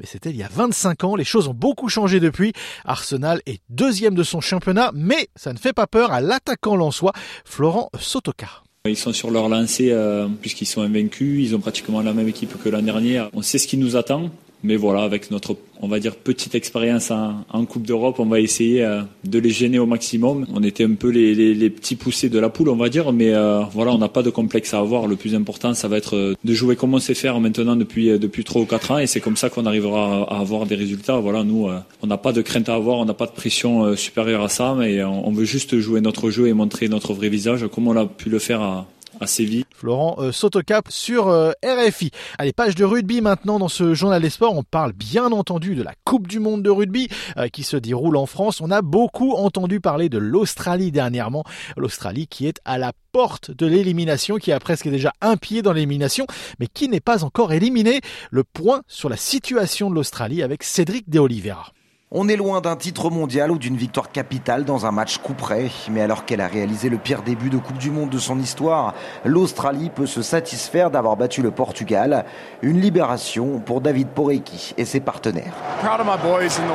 mais 0.01 0.07
c'était 0.07 0.29
il 0.29 0.37
y 0.37 0.43
a 0.43 0.51
25 0.53 1.05
ans, 1.05 1.17
les 1.17 1.25
choses 1.25 1.49
ont 1.49 1.55
beaucoup 1.55 1.89
changé 1.89 2.21
depuis. 2.21 2.53
Arsenal 2.85 3.41
est 3.47 3.63
deuxième 3.71 4.15
de 4.15 4.25
son 4.25 4.43
championnat, 4.43 4.91
mais 4.93 5.31
ça 5.35 5.55
ne 5.55 5.59
fait 5.59 5.73
pas 5.73 5.87
peur 5.87 6.13
à 6.13 6.21
l'attaquant 6.21 6.77
lensois 6.77 7.13
Florent 7.47 7.89
Sotoka. 7.99 8.62
Ils 8.89 8.97
sont 8.97 9.13
sur 9.13 9.31
leur 9.31 9.49
lancée 9.49 9.93
euh, 9.93 10.27
puisqu'ils 10.41 10.67
sont 10.67 10.83
invaincus, 10.83 11.39
ils 11.41 11.55
ont 11.55 11.61
pratiquement 11.61 12.03
la 12.03 12.13
même 12.13 12.27
équipe 12.27 12.61
que 12.61 12.69
l'année 12.69 12.87
dernière. 12.87 13.31
On 13.33 13.41
sait 13.41 13.59
ce 13.59 13.69
qui 13.69 13.77
nous 13.77 13.95
attend, 13.95 14.31
mais 14.65 14.75
voilà, 14.75 15.03
avec 15.05 15.31
notre, 15.31 15.57
on 15.83 15.89
va 15.89 15.99
dire, 15.99 16.15
petite 16.15 16.55
expérience 16.55 17.11
en, 17.11 17.65
Coupe 17.67 17.87
d'Europe, 17.87 18.17
on 18.19 18.27
va 18.27 18.41
essayer 18.41 18.85
euh, 18.85 19.03
de 19.25 19.39
les 19.39 19.51
gêner 19.51 19.79
au 19.79 19.87
maximum. 19.87 20.47
On 20.55 20.63
était 20.63 20.85
un 20.85 20.95
peu 20.95 21.09
les, 21.09 21.71
petits 21.71 21.97
poussés 21.97 22.29
de 22.29 22.39
la 22.39 22.49
poule, 22.49 22.69
on 22.69 22.77
va 22.77 22.89
dire, 22.89 23.13
mais 23.13 23.35
euh, 23.35 23.63
voilà, 23.73 23.93
on 23.93 23.99
n'a 23.99 24.09
pas 24.09 24.23
de 24.23 24.31
complexe 24.31 24.75
à 24.75 24.79
avoir. 24.79 25.07
Le 25.07 25.17
plus 25.17 25.35
important, 25.35 25.75
ça 25.75 25.89
va 25.89 25.97
être 25.97 26.35
de 26.43 26.55
jouer 26.55 26.77
comme 26.77 26.95
on 26.95 26.99
sait 26.99 27.15
faire 27.15 27.41
maintenant 27.41 27.77
depuis 27.77 28.19
depuis 28.19 28.45
trois 28.45 28.63
ou 28.63 28.67
quatre 28.67 28.93
ans, 28.93 28.99
et 28.99 29.07
c'est 29.07 29.21
comme 29.21 29.37
ça 29.37 29.51
qu'on 29.51 29.67
arrivera 29.67 30.25
à, 30.25 30.41
avoir 30.41 30.67
des 30.67 30.77
résultats. 30.77 31.19
Voilà, 31.19 31.43
nous, 31.45 31.69
on 32.03 32.07
n'a 32.07 32.17
pas 32.17 32.33
de 32.33 32.43
crainte 32.43 32.69
à 32.69 32.75
avoir, 32.75 32.99
on 32.99 33.05
n'a 33.05 33.15
pas 33.15 33.27
de 33.27 33.33
pression 33.33 33.97
supérieure 33.97 34.43
à 34.43 34.49
ça, 34.49 34.75
mais 34.79 35.03
on, 35.03 35.33
veut 35.33 35.45
juste 35.45 35.79
jouer 35.79 36.01
notre 36.01 36.31
jeu 36.31 36.47
et 36.47 36.53
montrer 36.53 36.89
notre 36.89 37.15
vrai 37.15 37.29
visage, 37.29 37.67
comme 37.73 37.89
on 37.89 37.97
a 37.97 38.07
pu 38.07 38.29
le 38.29 38.39
faire 38.39 38.61
à, 38.61 38.87
à 39.21 39.27
Séville. 39.27 39.65
Florent 39.75 40.17
euh, 40.19 40.33
Sotocap 40.33 40.87
sur 40.91 41.29
euh, 41.29 41.53
RFI. 41.65 42.11
Allez, 42.39 42.53
page 42.53 42.75
de 42.75 42.85
rugby 42.85 43.21
maintenant 43.21 43.59
dans 43.59 43.69
ce 43.69 43.95
journal 43.95 44.23
des 44.23 44.31
sports. 44.31 44.57
On 44.57 44.63
parle 44.63 44.93
bien 44.93 45.33
entendu 45.33 45.75
de 45.75 45.83
la 45.83 45.95
Coupe 46.05 46.27
du 46.27 46.41
Monde 46.41 46.63
de 46.63 46.71
rugby 46.71 47.09
euh, 47.37 47.49
qui 47.49 47.63
se 47.63 47.77
déroule 47.77 48.17
en 48.17 48.27
France. 48.27 48.61
On 48.61 48.71
a 48.71 48.83
beaucoup 48.83 49.33
entendu 49.33 49.81
parler 49.81 50.09
de 50.09 50.19
l'Australie 50.19 50.93
dernièrement. 50.93 51.45
L'Australie 51.77 52.27
qui 52.27 52.47
est 52.47 52.61
à 52.65 52.79
la 52.79 52.93
porte 53.13 53.51
de 53.51 53.67
l'élimination, 53.67 54.37
qui 54.37 54.53
a 54.53 54.61
presque 54.61 54.89
déjà 54.89 55.13
un 55.21 55.37
pied 55.37 55.63
dans 55.63 55.73
l'élimination, 55.73 56.27
mais 56.59 56.67
qui 56.67 56.89
n'est 56.89 57.01
pas 57.01 57.25
encore 57.25 57.53
éliminé. 57.53 58.01
Le 58.31 58.45
point 58.45 58.83
sur 58.89 59.09
la 59.09 59.17
situation 59.17 59.91
de 59.91 59.95
l'Australie 59.95 60.43
avec 60.43 60.63
Cédric 60.63 61.09
De 61.11 61.19
Oliveira. 61.19 61.73
On 62.15 62.29
est 62.29 62.37
loin 62.37 62.61
d'un 62.61 62.77
titre 62.77 63.09
mondial 63.09 63.51
ou 63.51 63.57
d'une 63.57 63.79
victoire 63.79 64.13
capitale 64.13 64.67
dans 64.67 64.85
un 64.85 64.91
match 64.91 65.17
coup 65.17 65.33
près, 65.33 65.71
mais 65.91 66.03
alors 66.03 66.27
qu'elle 66.27 66.43
a 66.43 66.47
réalisé 66.47 66.91
le 66.91 66.99
pire 66.99 67.23
début 67.23 67.49
de 67.49 67.57
Coupe 67.57 67.79
du 67.79 67.91
Monde 67.91 68.11
de 68.11 68.19
son 68.19 68.39
histoire, 68.39 68.93
l'Australie 69.25 69.89
peut 69.89 70.05
se 70.05 70.21
satisfaire 70.21 70.91
d'avoir 70.91 71.17
battu 71.17 71.41
le 71.41 71.51
Portugal. 71.51 72.27
Une 72.61 72.83
libération 72.83 73.61
pour 73.61 73.81
David 73.81 74.09
Porecki 74.09 74.75
et 74.77 74.85
ses 74.85 75.01
partenaires. 75.01 75.55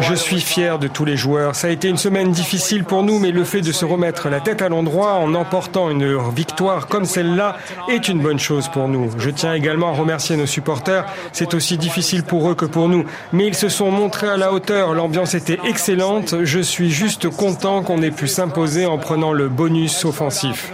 Je 0.01 0.15
suis 0.15 0.41
fier 0.41 0.79
de 0.79 0.87
tous 0.87 1.05
les 1.05 1.15
joueurs. 1.15 1.53
Ça 1.55 1.67
a 1.67 1.69
été 1.69 1.87
une 1.87 1.97
semaine 1.97 2.31
difficile 2.31 2.83
pour 2.83 3.03
nous, 3.03 3.19
mais 3.19 3.29
le 3.29 3.43
fait 3.43 3.61
de 3.61 3.71
se 3.71 3.85
remettre 3.85 4.29
la 4.29 4.39
tête 4.39 4.63
à 4.63 4.69
l'endroit 4.69 5.17
en 5.17 5.35
emportant 5.35 5.91
une 5.91 6.17
victoire 6.31 6.87
comme 6.87 7.05
celle-là 7.05 7.57
est 7.89 8.07
une 8.07 8.23
bonne 8.23 8.39
chose 8.39 8.69
pour 8.69 8.87
nous. 8.87 9.11
Je 9.19 9.29
tiens 9.29 9.53
également 9.53 9.89
à 9.89 9.93
remercier 9.93 10.35
nos 10.35 10.47
supporters. 10.47 11.05
C'est 11.31 11.53
aussi 11.53 11.77
difficile 11.77 12.23
pour 12.23 12.49
eux 12.49 12.55
que 12.55 12.65
pour 12.65 12.89
nous, 12.89 13.05
mais 13.33 13.45
ils 13.45 13.53
se 13.53 13.69
sont 13.69 13.91
montrés 13.91 14.29
à 14.29 14.37
la 14.37 14.51
hauteur. 14.51 14.95
L'ambiance 14.95 15.26
c'était 15.27 15.59
excellente. 15.65 16.43
Je 16.43 16.59
suis 16.59 16.89
juste 16.89 17.29
content 17.29 17.83
qu'on 17.83 18.01
ait 18.01 18.11
pu 18.11 18.27
s'imposer 18.27 18.85
en 18.85 18.97
prenant 18.97 19.33
le 19.33 19.49
bonus 19.49 20.05
offensif. 20.05 20.71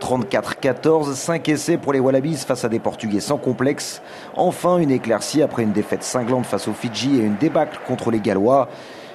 34-14, 0.00 1.14
5 1.14 1.48
essais 1.50 1.76
pour 1.76 1.92
les 1.92 2.00
Wallabies 2.00 2.36
face 2.36 2.64
à 2.64 2.70
des 2.70 2.78
Portugais 2.78 3.20
sans 3.20 3.36
complexe. 3.36 4.00
Enfin, 4.36 4.78
une 4.78 4.90
éclaircie 4.90 5.42
après 5.42 5.62
une 5.62 5.72
défaite 5.72 6.02
cinglante 6.02 6.46
face 6.46 6.66
aux 6.66 6.72
Fidji 6.72 7.20
et 7.20 7.22
une 7.22 7.36
débâcle 7.36 7.78
contre 7.86 8.10
les 8.10 8.20
Gallois. 8.20 8.68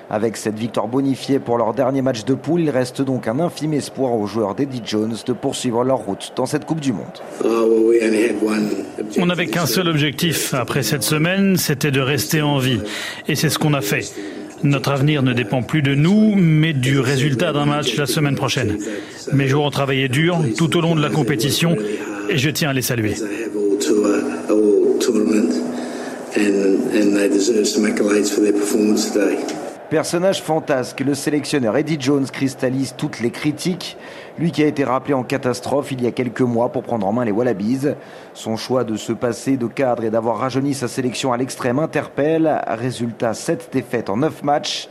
Avec 0.10 0.38
cette 0.38 0.58
victoire 0.58 0.88
bonifiée 0.88 1.40
pour 1.40 1.58
leur 1.58 1.74
dernier 1.74 2.02
match 2.02 2.26
de 2.26 2.36
poule, 2.36 2.62
il 2.62 2.70
reste 2.70 3.02
donc 3.02 3.28
un 3.28 3.40
infime 3.40 3.74
espoir 3.74 4.14
aux 4.14 4.28
joueurs 4.28 4.54
d'Eddie 4.54 4.82
Jones 4.86 5.16
de 5.26 5.34
poursuivre 5.34 5.84
leur 5.84 5.98
route 5.98 6.32
dans 6.36 6.46
cette 6.46 6.66
Coupe 6.66 6.80
du 6.80 6.94
Monde. 6.94 7.06
On 9.18 9.26
n'avait 9.26 9.48
qu'un 9.48 9.66
seul 9.66 9.88
objectif 9.88 10.54
après 10.54 10.84
cette 10.84 11.04
semaine, 11.04 11.58
c'était 11.58 11.92
de 11.92 12.02
rester 12.02 12.42
en 12.42 12.60
vie. 12.60 12.80
Et 13.28 13.36
c'est 13.36 13.50
ce 13.50 13.58
qu'on 13.58 13.74
a 13.74 13.82
fait. 13.82 14.06
Notre 14.64 14.92
avenir 14.92 15.24
ne 15.24 15.34
dépend 15.34 15.64
plus 15.64 15.82
de 15.82 15.96
nous, 15.96 16.34
mais 16.36 16.74
du 16.74 17.00
résultat 17.00 17.52
d'un 17.52 17.66
match 17.66 17.98
la 17.98 18.06
semaine 18.06 18.36
prochaine. 18.36 18.78
Mes 19.34 19.48
joueurs 19.48 19.66
ont 19.66 19.72
travaillé 19.72 20.08
dur 20.08 20.40
tout 20.58 20.78
au 20.78 20.82
long 20.82 20.96
de 20.96 21.02
la 21.02 21.10
compétition 21.10 21.76
et 22.30 22.38
je 22.38 22.50
tiens 22.50 22.70
à 22.70 22.74
les 22.74 22.82
saluer. 22.82 23.16
Personnage 29.90 30.42
fantasque, 30.42 31.02
le 31.02 31.14
sélectionneur 31.14 31.78
Eddie 31.78 31.98
Jones 32.00 32.26
cristallise 32.26 32.96
toutes 32.98 33.20
les 33.20 33.30
critiques. 33.30 33.98
Lui 34.40 34.52
qui 34.52 34.64
a 34.64 34.68
été 34.68 34.84
rappelé 34.84 35.14
en 35.14 35.24
catastrophe 35.24 35.92
il 35.92 36.02
y 36.02 36.08
a 36.08 36.12
quelques 36.12 36.42
mois 36.42 36.70
pour 36.70 36.82
prendre 36.82 37.06
en 37.06 37.14
main 37.14 37.24
les 37.24 37.32
Wallabies. 37.32 37.90
Son 38.34 38.58
choix 38.58 38.84
de 38.84 38.96
se 38.96 39.14
passer 39.14 39.58
de 39.58 39.68
cadre 39.68 40.04
et 40.04 40.10
d'avoir 40.10 40.38
rajeuni 40.38 40.74
sa 40.74 40.88
sélection 40.88 41.34
à 41.34 41.38
l'extrême 41.38 41.78
interpelle. 41.78 42.62
Résultat, 42.68 43.36
7 43.36 43.70
défaites 43.72 44.10
en 44.10 44.18
9 44.18 44.44
matchs. 44.44 44.90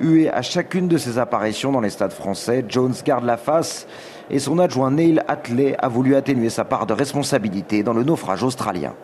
Hué 0.00 0.28
à 0.28 0.42
chacune 0.42 0.88
de 0.88 0.98
ses 0.98 1.18
apparitions 1.18 1.70
dans 1.70 1.80
les 1.80 1.90
stades 1.90 2.12
français, 2.12 2.64
Jones 2.68 2.94
garde 3.04 3.24
la 3.24 3.36
face 3.36 3.86
et 4.28 4.40
son 4.40 4.58
adjoint 4.58 4.90
Neil 4.90 5.22
Atley 5.28 5.76
a 5.78 5.88
voulu 5.88 6.16
atténuer 6.16 6.50
sa 6.50 6.64
part 6.64 6.86
de 6.86 6.94
responsabilité 6.94 7.84
dans 7.84 7.92
le 7.92 8.02
naufrage 8.02 8.42
australien. 8.42 8.94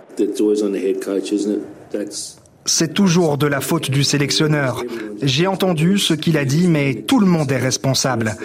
C'est 2.68 2.92
toujours 2.92 3.38
de 3.38 3.46
la 3.46 3.62
faute 3.62 3.90
du 3.90 4.04
sélectionneur. 4.04 4.84
J'ai 5.22 5.46
entendu 5.46 5.98
ce 5.98 6.12
qu'il 6.12 6.36
a 6.36 6.44
dit, 6.44 6.68
mais 6.68 6.94
tout 6.94 7.18
le 7.18 7.24
monde 7.24 7.50
est 7.50 7.56
responsable. 7.56 8.36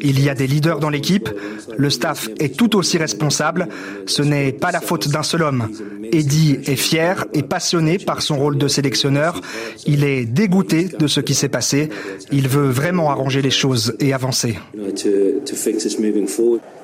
Il 0.00 0.20
y 0.22 0.30
a 0.30 0.34
des 0.34 0.46
leaders 0.46 0.78
dans 0.78 0.88
l'équipe, 0.88 1.28
le 1.76 1.90
staff 1.90 2.28
est 2.38 2.56
tout 2.56 2.76
aussi 2.76 2.96
responsable, 2.96 3.66
ce 4.06 4.22
n'est 4.22 4.52
pas 4.52 4.70
la 4.70 4.80
faute 4.80 5.08
d'un 5.08 5.24
seul 5.24 5.42
homme. 5.42 5.68
Eddie 6.12 6.60
est 6.64 6.76
fier 6.76 7.24
et 7.34 7.42
passionné 7.42 7.98
par 7.98 8.22
son 8.22 8.36
rôle 8.36 8.56
de 8.56 8.68
sélectionneur, 8.68 9.40
il 9.84 10.04
est 10.04 10.26
dégoûté 10.26 10.84
de 10.84 11.08
ce 11.08 11.18
qui 11.18 11.34
s'est 11.34 11.48
passé, 11.48 11.88
il 12.30 12.46
veut 12.46 12.68
vraiment 12.68 13.10
arranger 13.10 13.42
les 13.42 13.50
choses 13.50 13.96
et 13.98 14.12
avancer. 14.12 14.58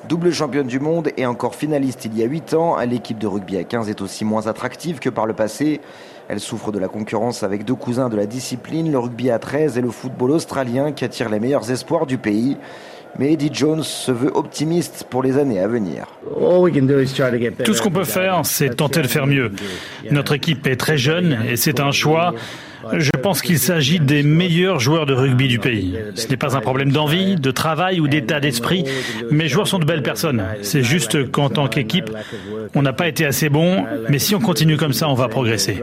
Double 0.09 0.33
championne 0.33 0.67
du 0.67 0.79
monde 0.79 1.09
et 1.17 1.25
encore 1.25 1.55
finaliste 1.55 2.05
il 2.05 2.17
y 2.17 2.23
a 2.23 2.25
8 2.25 2.53
ans, 2.55 2.77
l'équipe 2.81 3.19
de 3.19 3.27
rugby 3.27 3.57
à 3.57 3.63
15 3.63 3.89
est 3.89 4.01
aussi 4.01 4.25
moins 4.25 4.47
attractive 4.47 4.99
que 4.99 5.09
par 5.09 5.25
le 5.25 5.33
passé. 5.33 5.79
Elle 6.29 6.39
souffre 6.39 6.71
de 6.71 6.77
la 6.77 6.87
concurrence 6.87 7.41
avec 7.41 7.65
deux 7.65 7.73
cousins 7.73 8.07
de 8.07 8.15
la 8.15 8.27
discipline, 8.27 8.91
le 8.91 8.99
rugby 8.99 9.31
à 9.31 9.39
13 9.39 9.79
et 9.79 9.81
le 9.81 9.89
football 9.89 10.29
australien 10.29 10.91
qui 10.91 11.03
attire 11.03 11.27
les 11.27 11.39
meilleurs 11.39 11.71
espoirs 11.71 12.05
du 12.05 12.19
pays. 12.19 12.55
Mais 13.17 13.33
Eddie 13.33 13.49
Jones 13.51 13.81
se 13.81 14.11
veut 14.11 14.29
optimiste 14.35 15.07
pour 15.09 15.23
les 15.23 15.39
années 15.39 15.59
à 15.59 15.67
venir. 15.67 16.05
Tout 17.65 17.73
ce 17.73 17.81
qu'on 17.81 17.89
peut 17.89 18.03
faire, 18.03 18.41
c'est 18.43 18.75
tenter 18.75 19.01
de 19.01 19.07
faire 19.07 19.25
mieux. 19.25 19.51
Notre 20.11 20.33
équipe 20.33 20.67
est 20.67 20.75
très 20.75 20.99
jeune 20.99 21.39
et 21.49 21.55
c'est 21.55 21.79
un 21.79 21.91
choix. 21.91 22.35
Je 22.93 23.11
pense 23.21 23.41
qu'il 23.41 23.59
s'agit 23.59 23.99
des 23.99 24.23
meilleurs 24.23 24.79
joueurs 24.79 25.05
de 25.05 25.13
rugby 25.13 25.47
du 25.47 25.59
pays. 25.59 25.97
Ce 26.15 26.27
n'est 26.27 26.37
pas 26.37 26.55
un 26.55 26.61
problème 26.61 26.91
d'envie, 26.91 27.35
de 27.35 27.51
travail 27.51 27.99
ou 27.99 28.07
d'état 28.07 28.39
d'esprit. 28.39 28.85
Mes 29.31 29.47
joueurs 29.47 29.67
sont 29.67 29.79
de 29.79 29.85
belles 29.85 30.03
personnes. 30.03 30.43
C'est 30.61 30.83
juste 30.83 31.31
qu'en 31.31 31.49
tant 31.49 31.67
qu'équipe, 31.67 32.09
on 32.75 32.81
n'a 32.81 32.93
pas 32.93 33.07
été 33.07 33.25
assez 33.25 33.49
bon. 33.49 33.85
Mais 34.09 34.19
si 34.19 34.35
on 34.35 34.39
continue 34.39 34.77
comme 34.77 34.93
ça, 34.93 35.09
on 35.09 35.13
va 35.13 35.27
progresser. 35.27 35.81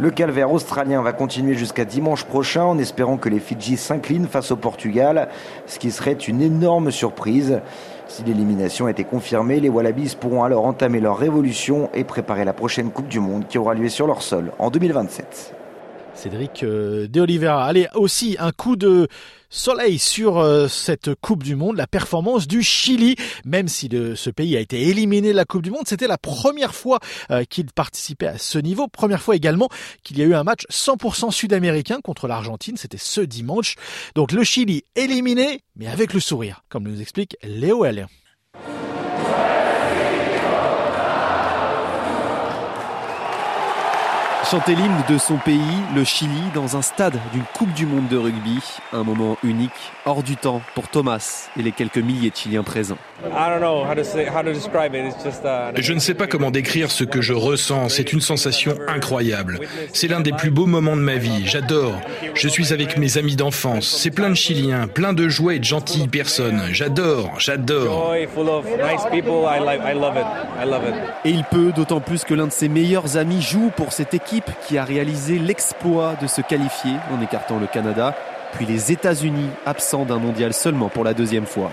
Le 0.00 0.10
calvaire 0.10 0.52
australien 0.52 1.02
va 1.02 1.12
continuer 1.12 1.54
jusqu'à 1.54 1.84
dimanche 1.84 2.24
prochain 2.24 2.62
en 2.62 2.78
espérant 2.78 3.16
que 3.16 3.28
les 3.28 3.40
Fidji 3.40 3.76
s'inclinent 3.76 4.28
face 4.28 4.52
au 4.52 4.56
Portugal, 4.56 5.28
ce 5.66 5.80
qui 5.80 5.90
serait 5.90 6.12
une 6.12 6.40
énorme 6.40 6.92
surprise. 6.92 7.60
Si 8.08 8.24
l'élimination 8.24 8.88
était 8.88 9.04
confirmée, 9.04 9.60
les 9.60 9.68
Wallabies 9.68 10.16
pourront 10.18 10.42
alors 10.42 10.64
entamer 10.64 10.98
leur 10.98 11.18
révolution 11.18 11.90
et 11.92 12.04
préparer 12.04 12.44
la 12.44 12.54
prochaine 12.54 12.90
Coupe 12.90 13.08
du 13.08 13.20
Monde 13.20 13.46
qui 13.46 13.58
aura 13.58 13.74
lieu 13.74 13.88
sur 13.88 14.06
leur 14.06 14.22
sol 14.22 14.52
en 14.58 14.70
2027. 14.70 15.57
Cédric 16.18 16.64
euh, 16.64 17.06
De 17.06 17.20
Oliveira. 17.20 17.64
Allez, 17.64 17.86
aussi 17.94 18.36
un 18.40 18.50
coup 18.50 18.74
de 18.74 19.06
soleil 19.50 20.00
sur 20.00 20.38
euh, 20.38 20.66
cette 20.66 21.14
Coupe 21.14 21.44
du 21.44 21.54
Monde, 21.54 21.76
la 21.76 21.86
performance 21.86 22.48
du 22.48 22.64
Chili, 22.64 23.14
même 23.44 23.68
si 23.68 23.88
ce 23.88 24.30
pays 24.30 24.56
a 24.56 24.60
été 24.60 24.88
éliminé 24.88 25.30
de 25.30 25.36
la 25.36 25.44
Coupe 25.44 25.62
du 25.62 25.70
Monde, 25.70 25.86
c'était 25.86 26.08
la 26.08 26.18
première 26.18 26.74
fois 26.74 26.98
euh, 27.30 27.44
qu'il 27.44 27.66
participait 27.66 28.26
à 28.26 28.36
ce 28.36 28.58
niveau, 28.58 28.88
première 28.88 29.22
fois 29.22 29.36
également 29.36 29.68
qu'il 30.02 30.18
y 30.18 30.22
a 30.22 30.24
eu 30.24 30.34
un 30.34 30.42
match 30.42 30.66
100% 30.70 31.30
sud-américain 31.30 32.00
contre 32.02 32.26
l'Argentine, 32.26 32.76
c'était 32.76 32.98
ce 32.98 33.20
dimanche. 33.20 33.76
Donc 34.16 34.32
le 34.32 34.42
Chili 34.42 34.82
éliminé, 34.96 35.60
mais 35.76 35.86
avec 35.86 36.12
le 36.14 36.20
sourire, 36.20 36.64
comme 36.68 36.82
nous 36.82 37.00
explique 37.00 37.36
Léo 37.44 37.84
L. 37.84 38.08
Chanter 44.50 44.74
l'hymne 44.74 45.04
de 45.10 45.18
son 45.18 45.36
pays, 45.36 45.60
le 45.94 46.04
Chili, 46.04 46.40
dans 46.54 46.74
un 46.78 46.80
stade 46.80 47.18
d'une 47.34 47.42
Coupe 47.52 47.74
du 47.74 47.84
Monde 47.84 48.08
de 48.08 48.16
rugby, 48.16 48.58
un 48.94 49.02
moment 49.02 49.36
unique, 49.42 49.70
hors 50.06 50.22
du 50.22 50.36
temps 50.36 50.62
pour 50.74 50.88
Thomas 50.88 51.50
et 51.58 51.62
les 51.62 51.72
quelques 51.72 51.98
milliers 51.98 52.30
de 52.30 52.36
Chiliens 52.36 52.62
présents. 52.62 52.96
Je 55.76 55.92
ne 55.92 55.98
sais 55.98 56.14
pas 56.14 56.26
comment 56.26 56.50
décrire 56.50 56.90
ce 56.90 57.04
que 57.04 57.20
je 57.20 57.34
ressens, 57.34 57.90
c'est 57.90 58.14
une 58.14 58.22
sensation 58.22 58.74
incroyable. 58.86 59.60
C'est 59.92 60.08
l'un 60.08 60.20
des 60.20 60.32
plus 60.32 60.50
beaux 60.50 60.64
moments 60.64 60.96
de 60.96 61.02
ma 61.02 61.16
vie, 61.16 61.46
j'adore. 61.46 62.00
Je 62.32 62.48
suis 62.48 62.72
avec 62.72 62.96
mes 62.96 63.18
amis 63.18 63.36
d'enfance, 63.36 63.86
c'est 63.86 64.10
plein 64.10 64.30
de 64.30 64.34
Chiliens, 64.34 64.88
plein 64.88 65.12
de 65.12 65.28
joie 65.28 65.56
et 65.56 65.58
de 65.58 65.64
gentilles 65.64 66.08
personnes. 66.08 66.62
J'adore, 66.72 67.34
j'adore. 67.38 68.14
Et 71.24 71.30
il 71.30 71.44
peut, 71.44 71.72
d'autant 71.76 72.00
plus 72.00 72.24
que 72.24 72.32
l'un 72.32 72.46
de 72.46 72.52
ses 72.52 72.70
meilleurs 72.70 73.18
amis 73.18 73.42
joue 73.42 73.70
pour 73.76 73.92
cette 73.92 74.14
équipe 74.14 74.37
qui 74.66 74.78
a 74.78 74.84
réalisé 74.84 75.38
l'exploit 75.38 76.14
de 76.20 76.26
se 76.26 76.40
qualifier 76.40 76.94
en 77.12 77.22
écartant 77.22 77.58
le 77.58 77.66
Canada 77.66 78.14
puis 78.52 78.66
les 78.66 78.92
États-Unis 78.92 79.50
absents 79.66 80.04
d'un 80.04 80.18
mondial 80.18 80.52
seulement 80.52 80.88
pour 80.88 81.04
la 81.04 81.14
deuxième 81.14 81.46
fois. 81.46 81.70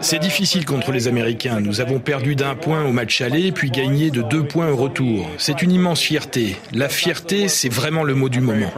C'est 0.00 0.18
difficile 0.18 0.64
contre 0.64 0.92
les 0.92 1.08
Américains. 1.08 1.60
Nous 1.60 1.80
avons 1.80 1.98
perdu 1.98 2.34
d'un 2.34 2.54
point 2.54 2.84
au 2.84 2.92
match 2.92 3.20
aller, 3.20 3.52
puis 3.52 3.70
gagné 3.70 4.10
de 4.10 4.22
deux 4.22 4.44
points 4.44 4.68
au 4.68 4.76
retour. 4.76 5.28
C'est 5.38 5.62
une 5.62 5.72
immense 5.72 6.00
fierté. 6.00 6.56
La 6.72 6.88
fierté, 6.88 7.48
c'est 7.48 7.68
vraiment 7.68 8.04
le 8.04 8.14
mot 8.14 8.28
du 8.28 8.40
moment. 8.40 8.70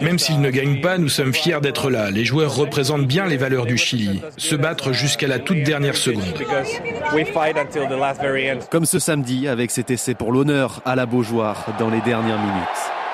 Même 0.00 0.18
s'ils 0.18 0.40
ne 0.40 0.50
gagnent 0.50 0.80
pas, 0.80 0.98
nous 0.98 1.08
sommes 1.08 1.32
fiers 1.32 1.60
d'être 1.60 1.90
là. 1.90 2.10
Les 2.10 2.24
joueurs 2.24 2.54
représentent 2.54 3.06
bien 3.06 3.26
les 3.26 3.36
valeurs 3.36 3.66
du 3.66 3.78
Chili. 3.78 4.20
Se 4.36 4.54
battre 4.54 4.92
jusqu'à 4.92 5.26
la 5.26 5.38
toute 5.38 5.62
dernière 5.62 5.96
seconde. 5.96 6.24
Comme 8.70 8.86
ce 8.86 8.98
samedi 8.98 9.48
avec 9.48 9.70
cet 9.70 9.90
essai 9.90 10.14
pour 10.14 10.32
l'honneur 10.32 10.82
à 10.84 10.96
la 10.96 11.06
Beaujoire 11.06 11.66
dans 11.78 11.88
les 11.88 12.00
dernières 12.00 12.38
minutes. 12.38 13.05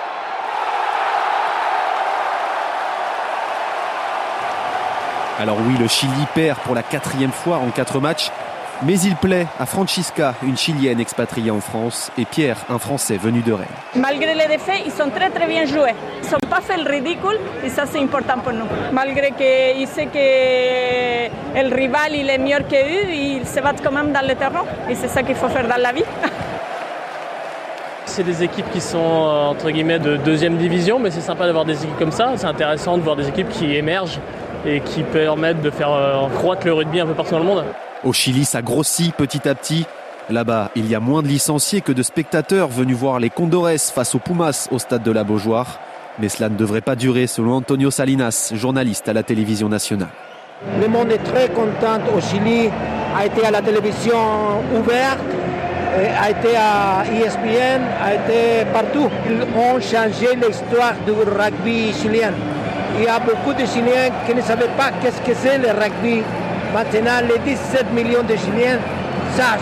Alors 5.38 5.56
oui, 5.66 5.74
le 5.80 5.88
Chili 5.88 6.12
perd 6.34 6.58
pour 6.60 6.74
la 6.74 6.82
quatrième 6.82 7.32
fois 7.32 7.56
en 7.56 7.70
quatre 7.70 8.00
matchs, 8.00 8.30
mais 8.82 8.98
il 9.00 9.16
plaît 9.16 9.46
à 9.58 9.64
Francisca, 9.64 10.34
une 10.42 10.56
Chilienne 10.58 11.00
expatriée 11.00 11.50
en 11.50 11.60
France, 11.60 12.10
et 12.18 12.26
Pierre, 12.26 12.58
un 12.68 12.78
Français 12.78 13.16
venu 13.16 13.40
de 13.40 13.52
Rennes. 13.52 13.66
Malgré 13.96 14.34
les 14.34 14.46
défaites, 14.46 14.82
ils 14.84 14.92
sont 14.92 15.08
très 15.08 15.30
très 15.30 15.46
bien 15.46 15.64
joués. 15.64 15.94
Ils 16.22 16.30
n'ont 16.30 16.50
pas 16.50 16.60
fait 16.60 16.76
le 16.76 16.88
ridicule 16.88 17.38
et 17.64 17.70
ça 17.70 17.84
c'est 17.90 18.00
important 18.00 18.38
pour 18.44 18.52
nous. 18.52 18.66
Malgré 18.92 19.30
qu'ils 19.32 19.88
savent 19.88 20.10
que 20.12 21.62
le 21.62 21.74
rival 21.74 22.14
il 22.14 22.28
est 22.28 22.38
meilleur 22.38 22.68
qu'eux, 22.68 23.10
ils 23.10 23.46
se 23.46 23.60
battent 23.60 23.82
quand 23.82 23.92
même 23.92 24.12
dans 24.12 24.26
le 24.26 24.34
terrain 24.34 24.64
et 24.90 24.94
c'est 24.94 25.08
ça 25.08 25.22
qu'il 25.22 25.34
faut 25.36 25.48
faire 25.48 25.66
dans 25.66 25.80
la 25.80 25.92
vie. 25.92 26.04
C'est 28.04 28.24
des 28.24 28.42
équipes 28.42 28.70
qui 28.70 28.80
sont 28.82 28.98
euh, 28.98 29.46
entre 29.46 29.70
guillemets 29.70 29.98
de 29.98 30.18
deuxième 30.18 30.58
division, 30.58 30.98
mais 30.98 31.10
c'est 31.10 31.22
sympa 31.22 31.46
d'avoir 31.46 31.64
des 31.64 31.82
équipes 31.82 31.98
comme 31.98 32.12
ça. 32.12 32.32
C'est 32.36 32.46
intéressant 32.46 32.98
de 32.98 33.02
voir 33.02 33.16
des 33.16 33.26
équipes 33.26 33.48
qui 33.48 33.74
émergent 33.74 34.20
et 34.66 34.80
qui 34.80 35.02
permettent 35.02 35.62
de 35.62 35.70
faire 35.70 35.92
euh, 35.92 36.28
croître 36.28 36.66
le 36.66 36.72
rugby 36.72 37.00
un 37.00 37.06
peu 37.06 37.14
partout 37.14 37.32
dans 37.32 37.38
le 37.38 37.44
monde. 37.44 37.64
Au 38.04 38.12
Chili, 38.12 38.44
ça 38.44 38.62
grossit 38.62 39.14
petit 39.14 39.48
à 39.48 39.54
petit. 39.54 39.86
Là-bas, 40.30 40.70
il 40.76 40.88
y 40.88 40.94
a 40.94 41.00
moins 41.00 41.22
de 41.22 41.28
licenciés 41.28 41.80
que 41.80 41.92
de 41.92 42.02
spectateurs 42.02 42.68
venus 42.68 42.96
voir 42.96 43.18
les 43.18 43.30
Condores 43.30 43.78
face 43.92 44.14
aux 44.14 44.18
Pumas 44.18 44.68
au 44.70 44.78
stade 44.78 45.02
de 45.02 45.10
la 45.10 45.24
Beaujoire. 45.24 45.80
Mais 46.18 46.28
cela 46.28 46.48
ne 46.48 46.56
devrait 46.56 46.80
pas 46.80 46.94
durer 46.94 47.26
selon 47.26 47.54
Antonio 47.54 47.90
Salinas, 47.90 48.52
journaliste 48.54 49.08
à 49.08 49.12
la 49.12 49.22
télévision 49.22 49.68
nationale. 49.68 50.08
Le 50.80 50.86
monde 50.86 51.10
est 51.10 51.22
très 51.24 51.48
content 51.48 51.98
au 52.16 52.20
Chili, 52.20 52.70
a 53.16 53.26
été 53.26 53.44
à 53.44 53.50
la 53.50 53.62
télévision 53.62 54.60
ouverte, 54.78 55.18
a 56.20 56.30
été 56.30 56.56
à 56.56 57.04
ESPN, 57.12 57.82
a 58.00 58.14
été 58.14 58.64
partout. 58.72 59.08
Ils 59.28 59.42
ont 59.58 59.80
changé 59.80 60.36
l'histoire 60.36 60.94
du 61.04 61.12
rugby 61.12 61.92
chilien. 61.92 62.32
Il 62.98 63.04
y 63.04 63.08
a 63.08 63.18
beaucoup 63.18 63.52
de 63.54 63.66
Chiliens 63.66 64.10
qui 64.26 64.34
ne 64.34 64.42
savaient 64.42 64.70
pas 64.76 64.90
qu'est-ce 65.00 65.20
que 65.22 65.34
c'est 65.34 65.58
le 65.58 65.70
rugby. 65.70 66.22
Maintenant, 66.74 67.20
les 67.26 67.38
17 67.38 67.92
millions 67.92 68.22
de 68.22 68.36
Chiliens 68.36 68.78
sachent. 69.34 69.60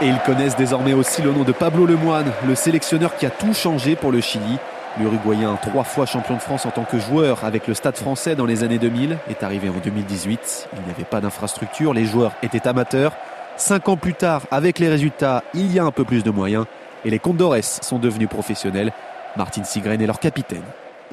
Et 0.00 0.08
ils 0.08 0.18
connaissent 0.20 0.56
désormais 0.56 0.92
aussi 0.92 1.22
le 1.22 1.32
nom 1.32 1.44
de 1.44 1.52
Pablo 1.52 1.86
Lemoine, 1.86 2.32
le 2.46 2.54
sélectionneur 2.54 3.16
qui 3.16 3.26
a 3.26 3.30
tout 3.30 3.54
changé 3.54 3.94
pour 3.94 4.10
le 4.10 4.20
Chili. 4.20 4.58
L'Uruguayen, 4.98 5.56
trois 5.62 5.84
fois 5.84 6.04
champion 6.06 6.34
de 6.34 6.40
France 6.40 6.66
en 6.66 6.70
tant 6.70 6.84
que 6.84 6.98
joueur 6.98 7.44
avec 7.44 7.66
le 7.66 7.74
Stade 7.74 7.96
français 7.96 8.34
dans 8.34 8.46
les 8.46 8.64
années 8.64 8.78
2000, 8.78 9.16
est 9.30 9.42
arrivé 9.42 9.68
en 9.68 9.78
2018. 9.82 10.68
Il 10.72 10.82
n'y 10.82 10.90
avait 10.90 11.04
pas 11.04 11.20
d'infrastructure, 11.20 11.94
les 11.94 12.04
joueurs 12.04 12.32
étaient 12.42 12.66
amateurs. 12.66 13.12
Cinq 13.56 13.88
ans 13.88 13.96
plus 13.96 14.14
tard, 14.14 14.42
avec 14.50 14.80
les 14.80 14.88
résultats, 14.88 15.44
il 15.54 15.72
y 15.72 15.78
a 15.78 15.84
un 15.84 15.92
peu 15.92 16.04
plus 16.04 16.24
de 16.24 16.30
moyens 16.30 16.66
et 17.04 17.10
les 17.10 17.18
Condores 17.18 17.62
sont 17.62 17.98
devenus 17.98 18.28
professionnels. 18.28 18.92
Martin 19.36 19.64
Sigren 19.64 20.00
est 20.00 20.06
leur 20.06 20.18
capitaine. 20.18 20.62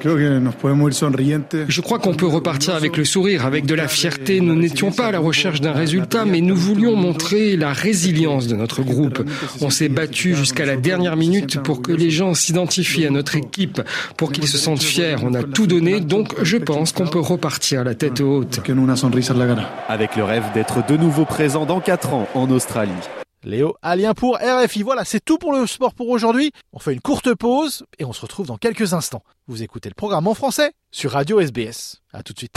Je 0.04 1.80
crois 1.80 1.98
qu'on 1.98 2.14
peut 2.14 2.26
repartir 2.26 2.74
avec 2.74 2.96
le 2.96 3.04
sourire, 3.04 3.46
avec 3.46 3.66
de 3.66 3.74
la 3.74 3.88
fierté. 3.88 4.40
Nous 4.40 4.54
n'étions 4.54 4.90
pas 4.90 5.06
à 5.06 5.12
la 5.12 5.18
recherche 5.18 5.60
d'un 5.60 5.72
résultat, 5.72 6.24
mais 6.24 6.40
nous 6.40 6.56
voulions 6.56 6.96
montrer 6.96 7.56
la 7.56 7.72
résilience 7.72 8.46
de 8.46 8.56
notre 8.56 8.82
groupe. 8.82 9.22
On 9.60 9.70
s'est 9.70 9.88
battu 9.88 10.34
jusqu'à 10.34 10.66
la 10.66 10.76
dernière 10.76 11.16
minute 11.16 11.60
pour 11.60 11.82
que 11.82 11.92
les 11.92 12.10
gens 12.10 12.34
s'identifient 12.34 13.06
à 13.06 13.10
notre 13.10 13.36
équipe, 13.36 13.80
pour 14.16 14.32
qu'ils 14.32 14.48
se 14.48 14.58
sentent 14.58 14.82
fiers. 14.82 15.16
On 15.22 15.34
a 15.34 15.42
tout 15.42 15.66
donné, 15.66 16.00
donc 16.00 16.34
je 16.42 16.56
pense 16.56 16.92
qu'on 16.92 17.06
peut 17.06 17.20
repartir 17.20 17.84
la 17.84 17.94
tête 17.94 18.20
haute. 18.20 18.60
Avec 19.88 20.16
le 20.16 20.24
rêve 20.24 20.44
d'être 20.54 20.86
de 20.86 20.96
nouveau 20.96 21.24
présent 21.24 21.66
dans 21.66 21.80
4 21.80 22.14
ans 22.14 22.28
en 22.34 22.50
Australie. 22.50 22.90
Léo 23.44 23.76
Alien 23.82 24.14
pour 24.14 24.38
RFI. 24.38 24.82
Voilà, 24.82 25.04
c'est 25.04 25.24
tout 25.24 25.38
pour 25.38 25.52
le 25.52 25.66
sport 25.66 25.94
pour 25.94 26.08
aujourd'hui. 26.08 26.52
On 26.72 26.78
fait 26.78 26.92
une 26.92 27.00
courte 27.00 27.34
pause 27.34 27.84
et 27.98 28.04
on 28.04 28.12
se 28.12 28.20
retrouve 28.20 28.46
dans 28.46 28.58
quelques 28.58 28.94
instants. 28.94 29.22
Vous 29.46 29.62
écoutez 29.62 29.88
le 29.88 29.94
programme 29.94 30.26
en 30.26 30.34
français 30.34 30.72
sur 30.90 31.12
Radio 31.12 31.40
SBS. 31.40 32.00
À 32.12 32.22
tout 32.22 32.32
de 32.32 32.38
suite. 32.38 32.54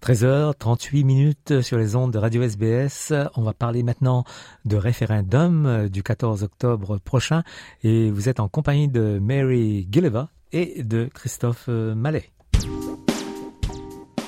13h38 0.04 1.04
minutes 1.04 1.62
sur 1.62 1.80
les 1.80 1.96
ondes 1.96 2.14
de 2.14 2.20
Radio 2.20 2.44
SBS. 2.44 3.12
On 3.36 3.42
va 3.42 3.54
parler 3.54 3.82
maintenant 3.82 4.26
de 4.66 4.78
référendum 4.78 5.90
du 5.90 6.04
14 6.04 6.44
octobre 6.44 7.00
prochain 7.00 7.42
et 7.82 8.12
vous 8.12 8.30
êtes 8.30 8.40
en 8.40 8.48
compagnie 8.48 8.90
de 8.90 9.18
Mary 9.20 9.88
Gilleva 9.92 10.30
et 10.52 10.84
de 10.84 11.10
Christophe 11.12 11.68
Mallet. 11.68 12.30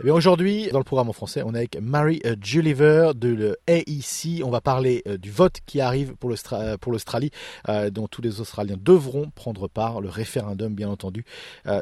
Eh 0.00 0.04
bien 0.04 0.14
aujourd'hui, 0.14 0.70
dans 0.72 0.78
le 0.78 0.84
programme 0.84 1.10
en 1.10 1.12
français, 1.12 1.42
on 1.44 1.52
est 1.52 1.58
avec 1.58 1.78
Mary 1.78 2.22
euh, 2.24 2.34
Gulliver 2.34 3.10
de 3.14 3.54
l'AEC. 3.68 4.42
On 4.42 4.48
va 4.48 4.62
parler 4.62 5.02
euh, 5.06 5.18
du 5.18 5.30
vote 5.30 5.58
qui 5.66 5.82
arrive 5.82 6.14
pour 6.16 6.30
l'Australie, 6.30 7.30
euh, 7.68 7.90
dont 7.90 8.08
tous 8.08 8.22
les 8.22 8.40
Australiens 8.40 8.78
devront 8.80 9.28
prendre 9.34 9.68
part, 9.68 10.00
le 10.00 10.08
référendum 10.08 10.74
bien 10.74 10.88
entendu, 10.88 11.26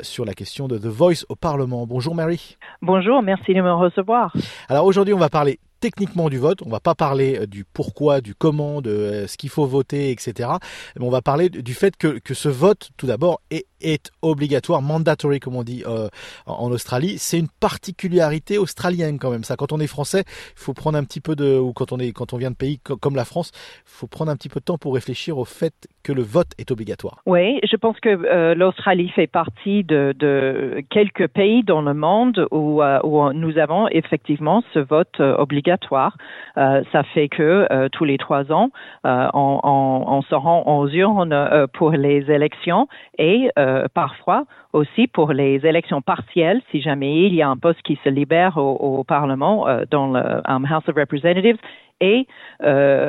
sur 0.03 0.25
la 0.25 0.35
question 0.35 0.67
de 0.67 0.79
The 0.79 0.87
Voice 0.87 1.25
au 1.29 1.37
Parlement. 1.37 1.87
Bonjour 1.87 2.17
Mary. 2.17 2.57
Bonjour, 2.83 3.23
merci 3.23 3.55
de 3.55 3.63
me 3.63 3.73
recevoir. 3.73 4.35
Alors 4.69 4.85
aujourd'hui, 4.87 5.15
on 5.15 5.19
va 5.19 5.29
parler 5.29 5.61
techniquement 5.81 6.29
du 6.29 6.39
vote. 6.39 6.61
On 6.65 6.71
va 6.71 6.81
pas 6.81 6.95
parler 6.95 7.47
du 7.47 7.65
pourquoi, 7.65 8.21
du 8.21 8.35
comment, 8.35 8.81
de 8.81 9.25
ce 9.27 9.37
qu'il 9.37 9.51
faut 9.51 9.67
voter, 9.67 10.11
etc. 10.11 10.51
Mais 10.97 11.05
on 11.05 11.11
va 11.11 11.23
parler 11.23 11.49
du 11.49 11.75
fait 11.75 11.97
que, 11.97 12.19
que 12.19 12.35
ce 12.35 12.49
vote, 12.49 12.91
tout 12.97 13.07
d'abord, 13.07 13.41
est, 13.51 13.65
obligatoire, 14.23 14.83
mandatory 14.83 15.39
comme 15.39 15.55
on 15.55 15.63
dit 15.63 15.85
euh, 15.87 16.09
en 16.47 16.71
Australie. 16.73 17.15
C'est 17.19 17.39
une 17.39 17.49
particularité 17.61 18.59
australienne 18.59 19.19
quand 19.21 19.31
même. 19.31 19.45
Ça, 19.45 19.55
quand 19.55 19.73
on 19.73 19.79
est 19.79 19.87
français, 19.87 20.25
il 20.27 20.61
faut 20.61 20.75
prendre 20.75 20.99
un 20.99 21.05
petit 21.05 21.21
peu 21.21 21.37
de, 21.37 21.57
ou 21.57 21.73
quand 21.73 21.93
on 21.93 21.99
est, 21.99 22.11
quand 22.11 22.33
on 22.33 22.39
vient 22.39 22.51
de 22.51 22.57
pays 22.57 22.81
comme 22.81 23.15
la 23.15 23.25
France, 23.25 23.53
il 23.55 23.91
faut 23.91 24.09
prendre 24.09 24.33
un 24.33 24.37
petit 24.37 24.49
peu 24.49 24.59
de 24.59 24.65
temps 24.65 24.79
pour 24.79 24.95
réfléchir 24.95 25.39
au 25.39 25.45
fait 25.45 25.75
que 26.03 26.13
le 26.13 26.23
vote 26.23 26.49
est 26.59 26.73
obligatoire. 26.73 27.23
Oui, 27.25 27.61
je 27.63 27.77
pense 27.77 27.99
que 28.01 28.09
euh, 28.09 28.57
l'Australie 28.57 29.11
fait 29.11 29.29
partie 29.29 29.85
de, 29.85 30.83
quelques 30.91 31.29
pays 31.29 31.63
dans 31.63 31.83
le 31.83 31.95
monde 31.95 32.49
où, 32.51 32.83
euh, 32.83 32.99
où 33.05 33.33
nous 33.33 33.59
avons 33.59 33.87
effectivement 33.89 34.65
ce 34.75 34.81
vote 34.81 35.21
obligatoire 35.21 35.68
euh, 36.57 36.83
ça 36.93 37.03
fait 37.03 37.29
que 37.29 37.67
euh, 37.71 37.89
tous 37.91 38.05
les 38.05 38.19
trois 38.19 38.51
ans, 38.53 38.71
euh, 39.07 39.29
on, 39.35 40.23
se 40.29 40.35
rend 40.35 40.63
aux 40.67 40.89
urnes 40.89 41.67
pour 41.73 41.91
les 41.93 42.31
élections 42.31 42.89
et 43.19 43.51
parfois 43.95 44.45
aussi 44.73 45.07
pour 45.07 45.33
les 45.33 45.65
élections 45.65 46.03
partielles, 46.03 46.61
si 46.71 46.81
jamais 46.81 47.23
il 47.27 47.35
y 47.35 47.43
a 47.43 47.49
un 47.49 47.57
poste 47.57 47.81
qui 47.83 47.99
se 48.05 48.09
libère 48.09 48.59
au, 48.59 49.05
Parlement 49.05 49.67
dans 49.91 50.09
le 50.13 50.21
um, 50.47 50.67
House 50.69 50.87
of 50.89 50.97
Representatives 50.97 51.57
et 52.01 52.27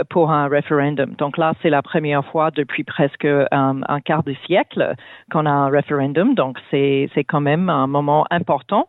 pour 0.10 0.32
un 0.32 0.48
référendum. 0.48 1.16
Donc 1.18 1.38
là, 1.38 1.54
c'est 1.62 1.70
la 1.70 1.82
première 1.82 2.24
fois 2.26 2.52
depuis 2.52 2.84
presque 2.84 3.26
un, 3.26 3.82
un 3.88 4.00
quart 4.02 4.24
de 4.24 4.36
siècle 4.46 4.96
qu'on 5.32 5.46
a 5.46 5.52
un 5.52 5.70
référendum. 5.70 6.36
Donc 6.36 6.58
c'est 6.70 7.10
quand 7.28 7.42
même 7.42 7.70
un 7.70 7.88
moment 7.88 8.26
important 8.30 8.88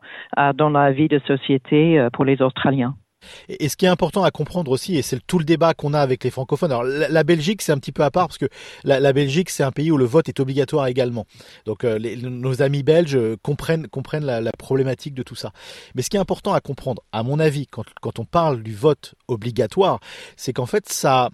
dans 0.55 0.71
la 0.71 0.93
vie 0.93 1.09
de 1.09 1.19
société 1.21 2.07
pour 2.13 2.25
les 2.25 2.41
Australiens. 2.43 2.95
Et, 3.49 3.69
ce 3.69 3.77
qui 3.77 3.85
est 3.85 3.89
important 3.89 4.25
à 4.25 4.31
comprendre 4.31 4.71
aussi, 4.71 4.97
et 4.97 5.03
c'est 5.03 5.21
tout 5.27 5.39
le 5.39 5.45
débat 5.45 5.75
qu'on 5.75 5.95
a 5.95 6.01
avec 6.01 6.25
les 6.25 6.31
francophones. 6.31 6.73
Alors 6.73 6.85
la, 6.85 7.25
Belgique, 7.25 7.63
c'est 7.63 7.73
un 7.73 7.79
petit 7.79 7.93
peu 7.93 8.03
à 8.03 8.11
part 8.11 8.29
parce 8.29 8.39
que 8.39 8.49
la, 8.85 9.13
Belgique, 9.13 9.51
c'est 9.51 9.63
un 9.63 9.73
pays 9.73 9.91
où 9.91 9.97
le 9.97 10.05
vote 10.05 10.29
est 10.29 10.41
obligatoire 10.41 10.87
également. 10.87 11.27
Donc 11.67 11.85
euh, 11.85 11.99
nos 11.99 12.63
amis 12.63 12.83
belges 12.83 13.19
comprennent 13.43 13.89
comprennent 13.89 14.25
la, 14.25 14.53
problématique 14.53 15.15
de 15.15 15.23
tout 15.23 15.35
ça. 15.37 15.53
Mais 15.95 16.03
ce 16.03 16.11
qui 16.11 16.17
est 16.17 16.21
important 16.21 16.53
à 16.53 16.61
comprendre, 16.61 17.03
à 17.13 17.23
mon 17.23 17.39
avis, 17.39 17.67
quand, 17.67 18.19
on 18.19 18.25
parle 18.25 18.63
du 18.63 18.75
vote 18.75 19.15
obligatoire, 19.29 20.01
c'est 20.37 20.53
qu'en 20.53 20.67
fait 20.67 20.89
ça, 20.89 21.31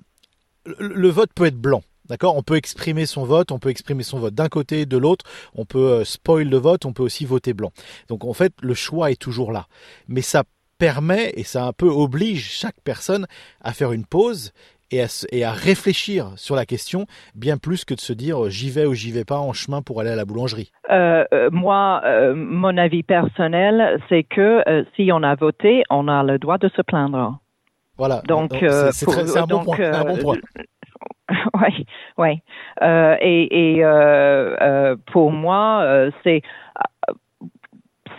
le, 0.79 1.09
vote 1.09 1.31
peut 1.35 1.47
être 1.47 1.57
blanc. 1.57 1.83
D'accord? 2.09 2.37
On 2.37 2.43
peut 2.43 2.57
exprimer 2.57 3.05
son 3.05 3.25
vote, 3.25 3.51
on 3.51 3.59
peut 3.59 3.71
exprimer 3.71 4.05
son 4.05 4.21
vote 4.21 4.35
d'un 4.35 4.49
côté, 4.49 4.87
de 4.87 4.97
l'autre, 4.97 5.25
on 5.55 5.65
peut 5.65 5.91
euh, 5.91 6.05
spoil 6.05 6.49
le 6.49 6.57
vote, 6.57 6.85
on 6.85 6.93
peut 6.93 7.03
aussi 7.03 7.25
voter 7.25 7.53
blanc. 7.53 7.73
Donc 8.09 8.25
en 8.25 8.33
fait, 8.33 8.53
le 8.61 8.75
choix 8.75 9.11
est 9.11 9.21
toujours 9.21 9.51
là. 9.51 9.67
Mais 10.07 10.23
ça 10.23 10.45
permet, 10.79 11.33
et 11.37 11.45
ça 11.45 11.65
un 11.65 11.73
peu 11.73 11.89
oblige 11.89 12.51
chaque 12.51 12.81
personne 12.85 13.27
à 13.63 13.73
faire 13.73 13.93
une 13.93 14.05
pause 14.05 14.53
et 14.91 15.03
à, 15.03 15.07
et 15.33 15.45
à, 15.45 15.53
réfléchir 15.53 16.33
sur 16.37 16.55
la 16.55 16.65
question 16.65 17.07
bien 17.35 17.57
plus 17.57 17.85
que 17.85 17.95
de 17.95 18.01
se 18.01 18.13
dire 18.13 18.49
j'y 18.49 18.71
vais 18.71 18.87
ou 18.87 18.95
j'y 18.95 19.11
vais 19.11 19.25
pas 19.25 19.39
en 19.39 19.53
chemin 19.53 19.83
pour 19.83 20.01
aller 20.01 20.11
à 20.11 20.17
la 20.17 20.25
boulangerie. 20.25 20.71
Euh, 20.91 21.25
euh 21.33 21.51
moi, 21.51 22.03
euh, 22.05 22.35
mon 22.35 22.77
avis 22.77 23.03
personnel, 23.03 24.01
c'est 24.09 24.25
que 24.25 24.63
euh, 24.69 24.85
si 24.95 25.11
on 25.13 25.23
a 25.23 25.35
voté, 25.35 25.83
on 25.91 26.09
a 26.09 26.23
le 26.23 26.39
droit 26.39 26.59
de 26.59 26.69
se 26.69 26.83
plaindre. 26.83 27.39
Voilà. 27.99 28.23
Donc, 28.29 28.53
c'est 28.53 29.39
un, 29.39 29.47
bon 29.47 29.65
point. 29.65 29.81
Un 29.81 30.05
bon 30.05 30.17
point. 30.19 30.37
Oui, 31.55 31.87
oui. 32.19 32.41
et, 32.81 33.79
et 33.79 33.83
pour 35.13 35.33
moi, 35.33 36.09
c'est 36.23 36.43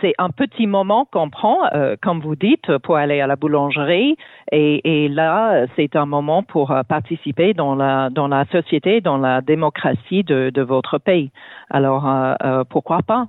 c'est 0.00 0.14
un 0.18 0.30
petit 0.30 0.66
moment 0.66 1.06
qu'on 1.10 1.30
prend, 1.30 1.58
euh, 1.74 1.96
comme 2.00 2.20
vous 2.20 2.36
dites, 2.36 2.76
pour 2.78 2.96
aller 2.96 3.20
à 3.20 3.26
la 3.26 3.36
boulangerie. 3.36 4.16
Et, 4.52 5.04
et 5.04 5.08
là, 5.08 5.66
c'est 5.76 5.96
un 5.96 6.06
moment 6.06 6.42
pour 6.42 6.70
euh, 6.70 6.82
participer 6.82 7.54
dans 7.54 7.74
la 7.74 8.10
dans 8.10 8.28
la 8.28 8.44
société, 8.46 9.00
dans 9.00 9.18
la 9.18 9.40
démocratie 9.40 10.24
de, 10.24 10.50
de 10.50 10.62
votre 10.62 10.98
pays. 10.98 11.30
Alors 11.70 12.08
euh, 12.08 12.34
euh 12.44 12.64
pourquoi 12.68 13.02
pas? 13.02 13.26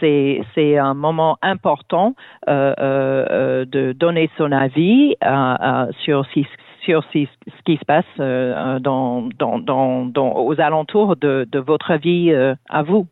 C'est 0.00 0.42
c'est 0.54 0.78
un 0.78 0.94
moment 0.94 1.38
important 1.42 2.14
euh, 2.48 2.74
euh, 2.80 3.64
de 3.64 3.92
donner 3.92 4.30
son 4.36 4.50
avis 4.52 5.14
sur 6.04 6.26
si 6.32 6.46
sur 6.82 7.02
ce 7.12 7.26
qui 7.64 7.76
se 7.76 7.84
passe 7.84 8.04
dans, 8.18 9.28
dans, 9.38 9.58
dans, 9.58 10.36
aux 10.36 10.60
alentours 10.60 11.16
de, 11.16 11.44
de 11.50 11.58
votre 11.58 11.94
vie 11.94 12.32
à 12.70 12.82
vous. 12.84 13.08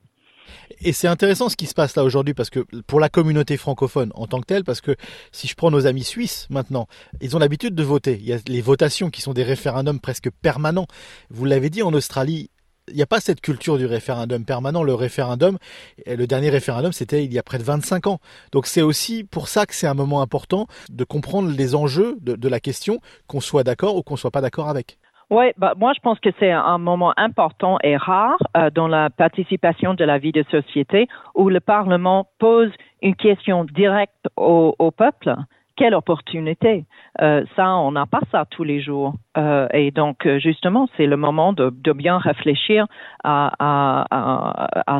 Et 0.80 0.92
c'est 0.92 1.08
intéressant 1.08 1.48
ce 1.48 1.56
qui 1.56 1.66
se 1.66 1.74
passe 1.74 1.96
là 1.96 2.04
aujourd'hui 2.04 2.34
parce 2.34 2.50
que 2.50 2.60
pour 2.86 3.00
la 3.00 3.08
communauté 3.08 3.56
francophone 3.56 4.10
en 4.14 4.26
tant 4.26 4.40
que 4.40 4.46
telle, 4.46 4.64
parce 4.64 4.80
que 4.80 4.96
si 5.32 5.46
je 5.46 5.54
prends 5.54 5.70
nos 5.70 5.86
amis 5.86 6.04
suisses 6.04 6.46
maintenant, 6.50 6.86
ils 7.20 7.36
ont 7.36 7.38
l'habitude 7.38 7.74
de 7.74 7.82
voter. 7.82 8.18
Il 8.20 8.26
y 8.26 8.32
a 8.32 8.38
les 8.48 8.60
votations 8.60 9.10
qui 9.10 9.20
sont 9.20 9.32
des 9.32 9.44
référendums 9.44 10.00
presque 10.00 10.30
permanents. 10.42 10.86
Vous 11.30 11.44
l'avez 11.44 11.70
dit 11.70 11.82
en 11.82 11.92
Australie, 11.92 12.50
il 12.88 12.96
n'y 12.96 13.02
a 13.02 13.06
pas 13.06 13.20
cette 13.20 13.40
culture 13.40 13.78
du 13.78 13.86
référendum 13.86 14.44
permanent. 14.44 14.82
Le 14.82 14.94
référendum, 14.94 15.58
le 16.06 16.26
dernier 16.26 16.50
référendum, 16.50 16.92
c'était 16.92 17.24
il 17.24 17.32
y 17.32 17.38
a 17.38 17.42
près 17.42 17.58
de 17.58 17.62
25 17.62 18.06
ans. 18.06 18.20
Donc 18.52 18.66
c'est 18.66 18.82
aussi 18.82 19.24
pour 19.24 19.48
ça 19.48 19.66
que 19.66 19.74
c'est 19.74 19.86
un 19.86 19.94
moment 19.94 20.20
important 20.20 20.66
de 20.90 21.04
comprendre 21.04 21.50
les 21.50 21.74
enjeux 21.74 22.16
de, 22.20 22.36
de 22.36 22.48
la 22.48 22.60
question, 22.60 23.00
qu'on 23.26 23.40
soit 23.40 23.64
d'accord 23.64 23.96
ou 23.96 24.02
qu'on 24.02 24.16
soit 24.16 24.30
pas 24.30 24.40
d'accord 24.40 24.68
avec. 24.68 24.98
Oui, 25.34 25.46
bah, 25.58 25.74
moi 25.76 25.92
je 25.96 26.00
pense 26.00 26.20
que 26.20 26.30
c'est 26.38 26.52
un 26.52 26.78
moment 26.78 27.12
important 27.16 27.76
et 27.82 27.96
rare 27.96 28.38
euh, 28.56 28.70
dans 28.70 28.86
la 28.86 29.10
participation 29.10 29.92
de 29.94 30.04
la 30.04 30.18
vie 30.18 30.30
de 30.30 30.44
société 30.48 31.08
où 31.34 31.48
le 31.48 31.58
Parlement 31.58 32.28
pose 32.38 32.70
une 33.02 33.16
question 33.16 33.64
directe 33.64 34.28
au, 34.36 34.76
au 34.78 34.92
peuple. 34.92 35.34
Quelle 35.74 35.96
opportunité? 35.96 36.84
Euh, 37.20 37.44
Ça, 37.56 37.74
on 37.74 37.90
n'a 37.90 38.06
pas 38.06 38.20
ça 38.30 38.44
tous 38.48 38.62
les 38.62 38.80
jours. 38.80 39.14
Euh, 39.36 39.66
et 39.72 39.90
donc, 39.90 40.26
euh, 40.26 40.38
justement, 40.38 40.88
c'est 40.96 41.06
le 41.06 41.16
moment 41.16 41.52
de, 41.52 41.70
de, 41.70 41.92
bien 41.92 42.18
réfléchir 42.18 42.86
à, 43.24 44.04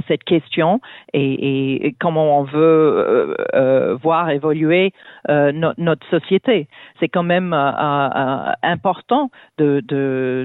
cette 0.08 0.24
question 0.24 0.80
et, 1.12 1.94
comment 2.00 2.40
on 2.40 2.42
veut 2.42 3.36
euh, 3.54 3.96
voir 4.02 4.30
évoluer 4.30 4.92
no, 5.28 5.72
notre 5.78 6.06
société. 6.08 6.68
C'est 7.00 7.08
quand 7.08 7.22
même 7.22 7.52
important 7.52 9.30
de, 9.58 9.80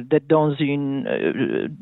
d'être 0.09 0.27
dans 0.27 0.49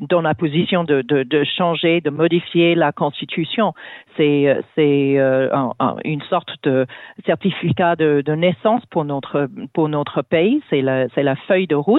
dans 0.08 0.20
la 0.20 0.34
position 0.34 0.84
de, 0.84 1.02
de, 1.02 1.22
de, 1.22 1.44
changer, 1.44 2.00
de 2.00 2.10
modifier 2.10 2.74
la 2.74 2.92
Constitution. 2.92 3.74
C'est 4.16 4.56
c'est 4.74 5.18
un, 5.18 5.96
une 6.04 6.22
sorte 6.22 6.50
de 6.62 6.86
certificat 7.26 7.96
de, 7.96 8.22
de 8.24 8.32
naissance 8.32 8.82
pour 8.86 9.04
notre 9.04 10.22
pays. 10.22 10.62
C'est 10.70 10.82
la 10.82 11.36
feuille 11.46 11.66
de 11.66 11.74
route 11.74 11.97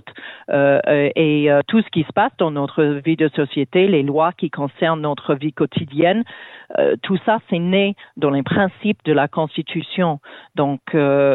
euh, 0.50 0.80
euh, 0.88 1.10
et 1.16 1.52
euh, 1.52 1.62
tout 1.68 1.82
ce 1.82 1.90
qui 1.90 2.04
se 2.04 2.14
passe 2.14 2.32
dans 2.38 2.52
notre 2.52 2.84
vie 2.84 3.16
de 3.16 3.30
société, 3.30 3.88
les 3.88 4.04
lois 4.04 4.32
qui 4.34 4.50
concernent 4.50 5.02
notre 5.02 5.36
vie 5.36 5.54
quotidienne, 5.54 6.24
tout 7.02 7.18
ça, 7.26 7.40
c'est 7.50 7.58
né 7.58 7.96
dans 8.16 8.30
les 8.30 8.44
principes 8.44 9.00
de 9.04 9.12
la 9.12 9.28
Constitution. 9.28 10.20
Donc, 10.54 10.82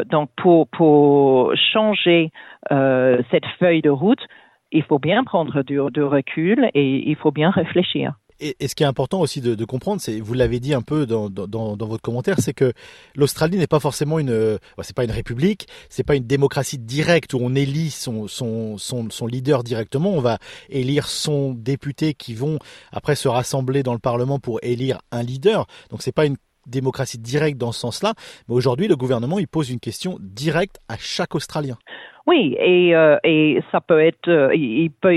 donc 0.07 0.31
pour, 0.37 0.68
pour 0.68 1.53
changer 1.57 2.31
cette 2.70 3.46
feuille 3.59 3.83
de 3.83 3.90
route, 3.90 4.24
il 4.70 4.85
faut 4.85 5.00
bien 5.00 5.24
prendre 5.24 5.62
du, 5.62 5.81
du 5.92 6.03
recul 6.05 6.70
et 6.74 7.11
il 7.11 7.16
faut 7.16 7.33
bien 7.33 7.50
réfléchir. 7.50 8.12
Et, 8.40 8.66
ce 8.66 8.75
qui 8.75 8.83
est 8.83 8.87
important 8.87 9.20
aussi 9.20 9.40
de, 9.40 9.64
comprendre, 9.64 10.01
c'est, 10.01 10.20
vous 10.20 10.35
l'avez 10.35 10.61
dit 10.61 10.75
un 10.75 10.83
peu 10.83 11.07
dans, 11.07 11.31
dans, 11.31 11.77
votre 11.77 12.03
commentaire, 12.03 12.37
c'est 12.38 12.53
que 12.53 12.73
l'Australie 13.14 13.59
n'est 13.59 13.66
pas 13.66 13.81
forcément 13.81 14.18
une, 14.18 14.31
euh, 14.31 14.59
c'est 14.83 14.97
pas 14.97 15.05
une 15.05 15.11
république, 15.11 15.68
c'est 15.88 16.05
pas 16.05 16.16
une 16.16 16.27
démocratie 16.27 16.79
directe 16.79 17.35
où 17.35 17.38
on 17.40 17.55
élit 17.55 17.90
son, 17.90 18.27
son, 18.27 18.79
son, 18.79 19.27
leader 19.27 19.62
directement. 19.62 20.11
On 20.11 20.20
va 20.20 20.38
élire 20.68 21.07
son 21.07 21.53
député 21.53 22.14
qui 22.14 22.35
vont 22.35 22.59
après 22.92 23.14
se 23.14 23.29
rassembler 23.29 23.83
dans 23.83 23.92
le 23.92 23.99
Parlement 23.99 24.38
pour 24.38 24.59
élire 24.62 24.99
un 25.12 25.23
leader. 25.23 25.66
Donc 25.90 26.03
c'est 26.03 26.12
pas 26.12 26.27
une 26.27 26.37
démocratie 26.66 27.18
directe 27.18 27.59
dans 27.59 27.73
ce 27.73 27.81
sens-là. 27.81 28.14
Mais 28.49 28.55
aujourd'hui, 28.55 28.88
le 28.88 28.97
gouvernement, 28.97 29.38
il 29.38 29.49
pose 29.49 29.70
une 29.70 29.81
question 29.81 30.16
directe 30.20 30.79
à 30.88 30.97
chaque 30.99 31.35
Australien. 31.35 31.77
Oui, 32.27 32.57
et, 32.59 32.97
euh, 32.97 33.18
et 33.23 33.61
ça 33.70 33.83
peut 33.83 34.01
être, 34.01 34.29
euh, 34.29 34.55
il 34.55 34.90
peut 34.90 35.12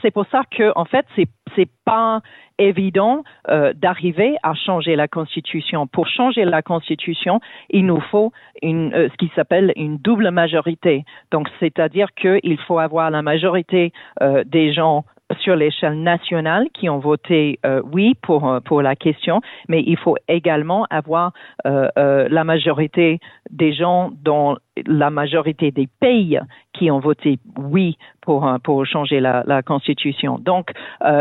c'est 0.00 0.12
pour 0.12 0.26
ça 0.30 0.42
que 0.56 0.70
en 0.76 0.84
fait, 0.84 1.04
c'est 1.16 1.26
c'est 1.56 1.68
pas 1.84 2.20
évident 2.58 3.22
euh, 3.48 3.72
d'arriver 3.74 4.36
à 4.42 4.54
changer 4.54 4.96
la 4.96 5.08
Constitution. 5.08 5.86
Pour 5.86 6.06
changer 6.06 6.44
la 6.44 6.62
Constitution, 6.62 7.40
il 7.70 7.86
nous 7.86 8.00
faut 8.00 8.32
une, 8.62 8.92
euh, 8.94 9.08
ce 9.10 9.16
qui 9.16 9.30
s'appelle 9.34 9.72
une 9.76 9.98
double 9.98 10.30
majorité. 10.30 11.04
Donc, 11.30 11.48
c'est-à-dire 11.60 12.08
qu'il 12.14 12.58
faut 12.66 12.78
avoir 12.78 13.10
la 13.10 13.22
majorité 13.22 13.92
euh, 14.22 14.44
des 14.44 14.72
gens 14.72 15.04
sur 15.40 15.56
l'échelle 15.56 16.02
nationale 16.02 16.68
qui 16.72 16.88
ont 16.88 16.98
voté 16.98 17.58
euh, 17.66 17.82
oui 17.92 18.14
pour 18.22 18.48
euh, 18.48 18.60
pour 18.60 18.82
la 18.82 18.94
question, 18.94 19.40
mais 19.68 19.82
il 19.86 19.96
faut 19.96 20.16
également 20.28 20.86
avoir 20.90 21.32
euh, 21.66 21.88
euh, 21.98 22.28
la 22.30 22.44
majorité 22.44 23.18
des 23.50 23.72
gens 23.72 24.12
dans 24.22 24.56
la 24.86 25.10
majorité 25.10 25.70
des 25.70 25.88
pays 26.00 26.38
qui 26.72 26.90
ont 26.90 27.00
voté 27.00 27.38
oui 27.56 27.96
pour 28.20 28.84
changer 28.84 29.20
la, 29.20 29.62
constitution. 29.62 30.38
Donc, 30.38 30.72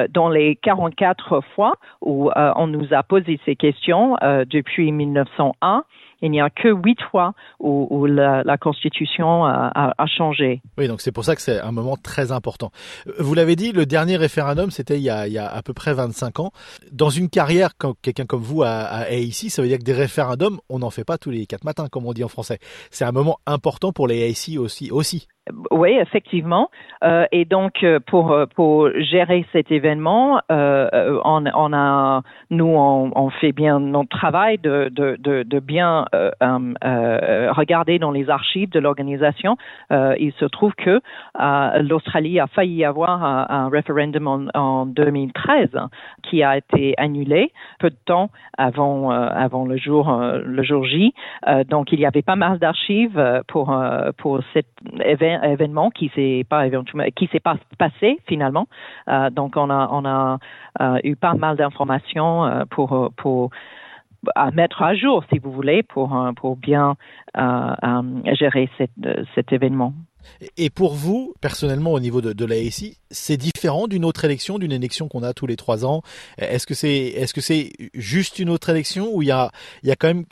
dans 0.09 0.29
les 0.29 0.55
44 0.55 1.41
fois 1.55 1.75
où 2.01 2.31
on 2.35 2.67
nous 2.67 2.93
a 2.93 3.03
posé 3.03 3.39
ces 3.45 3.55
questions 3.55 4.17
depuis 4.49 4.91
1901 4.91 5.83
il 6.21 6.31
n'y 6.31 6.41
a 6.41 6.49
que 6.49 6.69
huit 6.69 6.99
fois 7.11 7.33
où, 7.59 8.05
la, 8.05 8.57
Constitution 8.57 9.45
a, 9.45 9.71
a, 9.73 9.93
a, 9.97 10.07
changé. 10.07 10.61
Oui, 10.77 10.87
donc 10.87 11.01
c'est 11.01 11.11
pour 11.11 11.23
ça 11.23 11.35
que 11.35 11.41
c'est 11.41 11.59
un 11.59 11.71
moment 11.71 11.97
très 11.97 12.31
important. 12.31 12.71
Vous 13.19 13.33
l'avez 13.33 13.55
dit, 13.55 13.71
le 13.71 13.85
dernier 13.85 14.17
référendum, 14.17 14.71
c'était 14.71 14.97
il, 14.97 15.03
y 15.03 15.09
a, 15.09 15.19
a 15.19 15.55
à 15.55 15.61
peu 15.61 15.73
près 15.73 15.93
25 15.93 16.39
ans. 16.39 16.51
Dans 16.91 17.09
une 17.09 17.29
carrière, 17.29 17.71
quand 17.77 17.95
quelqu'un 18.01 18.25
comme 18.25 18.41
vous 18.41 18.63
est 18.63 19.23
ici, 19.23 19.49
ça 19.49 19.61
veut 19.61 19.67
dire 19.67 19.77
que 19.77 19.83
des 19.83 19.93
référendums, 19.93 20.59
on 20.69 20.79
n'en 20.79 20.89
fait 20.89 21.03
pas 21.03 21.17
tous 21.17 21.31
les 21.31 21.45
quatre 21.45 21.63
matins, 21.63 21.87
comme 21.91 22.05
on 22.05 22.13
dit 22.13 22.23
en 22.23 22.29
français. 22.29 22.59
C'est 22.91 23.05
un 23.05 23.11
moment 23.11 23.39
important 23.45 23.93
pour 23.93 24.07
les 24.07 24.19
AIC 24.19 24.57
aussi. 24.59 24.91
aussi. 24.91 25.27
Oui, 25.69 25.91
effectivement. 25.91 26.71
Euh, 27.03 27.25
et 27.31 27.45
donc, 27.45 27.83
euh, 27.83 27.99
pour 27.99 28.31
euh, 28.31 28.47
pour 28.55 28.89
gérer 28.97 29.45
cet 29.51 29.71
événement, 29.71 30.41
on, 30.49 31.69
nous, 32.49 32.65
on, 32.65 33.29
fait 33.29 33.51
bien 33.51 33.79
notre 33.79 34.09
travail 34.09 34.57
de 34.57 35.59
bien 35.59 36.05
euh, 36.15 37.51
regarder 37.51 37.99
dans 37.99 38.11
les 38.11 38.29
archives 38.29 38.69
de 38.69 38.79
l'organisation. 38.79 39.57
il 39.91 40.33
se 40.39 40.45
trouve 40.45 40.73
que 40.73 41.01
l'Australie 41.81 42.39
a 42.39 42.47
failli 42.47 42.83
avoir 42.83 43.23
un, 43.23 43.69
référendum 43.69 44.27
en, 44.27 44.45
en, 44.53 44.85
2013 44.85 45.69
qui 46.23 46.43
a 46.43 46.57
été 46.57 46.95
annulé 46.97 47.51
peu 47.79 47.89
de 47.89 47.97
temps 48.05 48.29
avant 48.57 49.65
le 49.65 49.77
jour 49.77 50.11
le 50.43 50.63
jour 50.63 50.85
J. 50.85 51.13
donc, 51.67 51.91
il 51.91 51.99
y 51.99 52.05
avait 52.05 52.21
pas 52.21 52.35
mal 52.35 52.59
d'archives 52.59 53.43
pour 53.47 54.39
cet 54.53 54.67
événement 55.03 55.34
événement 55.43 55.89
qui 55.89 56.11
s'est 56.15 56.45
pas 56.49 56.67
qui 57.15 57.27
s'est 57.31 57.39
pas 57.39 57.57
passé 57.77 58.19
finalement. 58.27 58.67
Euh, 59.07 59.29
donc 59.29 59.55
on 59.57 59.69
a 59.69 59.87
on 59.91 60.05
a 60.05 60.39
euh, 60.81 60.99
eu 61.03 61.15
pas 61.15 61.33
mal 61.33 61.57
d'informations 61.57 62.45
euh, 62.45 62.63
pour 62.69 63.11
pour 63.17 63.49
à 64.35 64.49
mettre 64.51 64.81
à 64.81 64.95
jour, 64.95 65.23
si 65.31 65.37
vous 65.39 65.51
voulez, 65.51 65.83
pour 65.83 66.17
pour 66.35 66.55
bien 66.55 66.95
gérer 68.33 68.69
cette, 68.77 69.25
cet 69.35 69.53
événement. 69.53 69.93
Et 70.57 70.69
pour 70.69 70.93
vous, 70.93 71.33
personnellement, 71.41 71.93
au 71.93 71.99
niveau 71.99 72.21
de, 72.21 72.33
de 72.33 72.45
c'est 73.11 73.37
différent 73.37 73.87
d'une 73.87 74.05
autre 74.05 74.25
élection, 74.25 74.59
d'une 74.59 74.71
élection 74.71 75.07
qu'on 75.07 75.23
a 75.23 75.33
tous 75.33 75.47
les 75.47 75.55
trois 75.55 75.85
ans? 75.85 76.01
Est-ce 76.37 76.67
que 76.67 76.73
c'est 76.73 76.89
est-ce 76.89 77.33
que 77.33 77.41
juste 77.93 78.39
une 78.39 78.49
autre 78.49 78.69
élection 78.69 79.09
ou 79.13 79.21
il 79.21 79.27
y 79.27 79.31
a 79.31 79.51
il 79.83 79.89
y 79.89 79.91
a 79.91 79.95
quand 79.95 80.07
même 80.07 80.25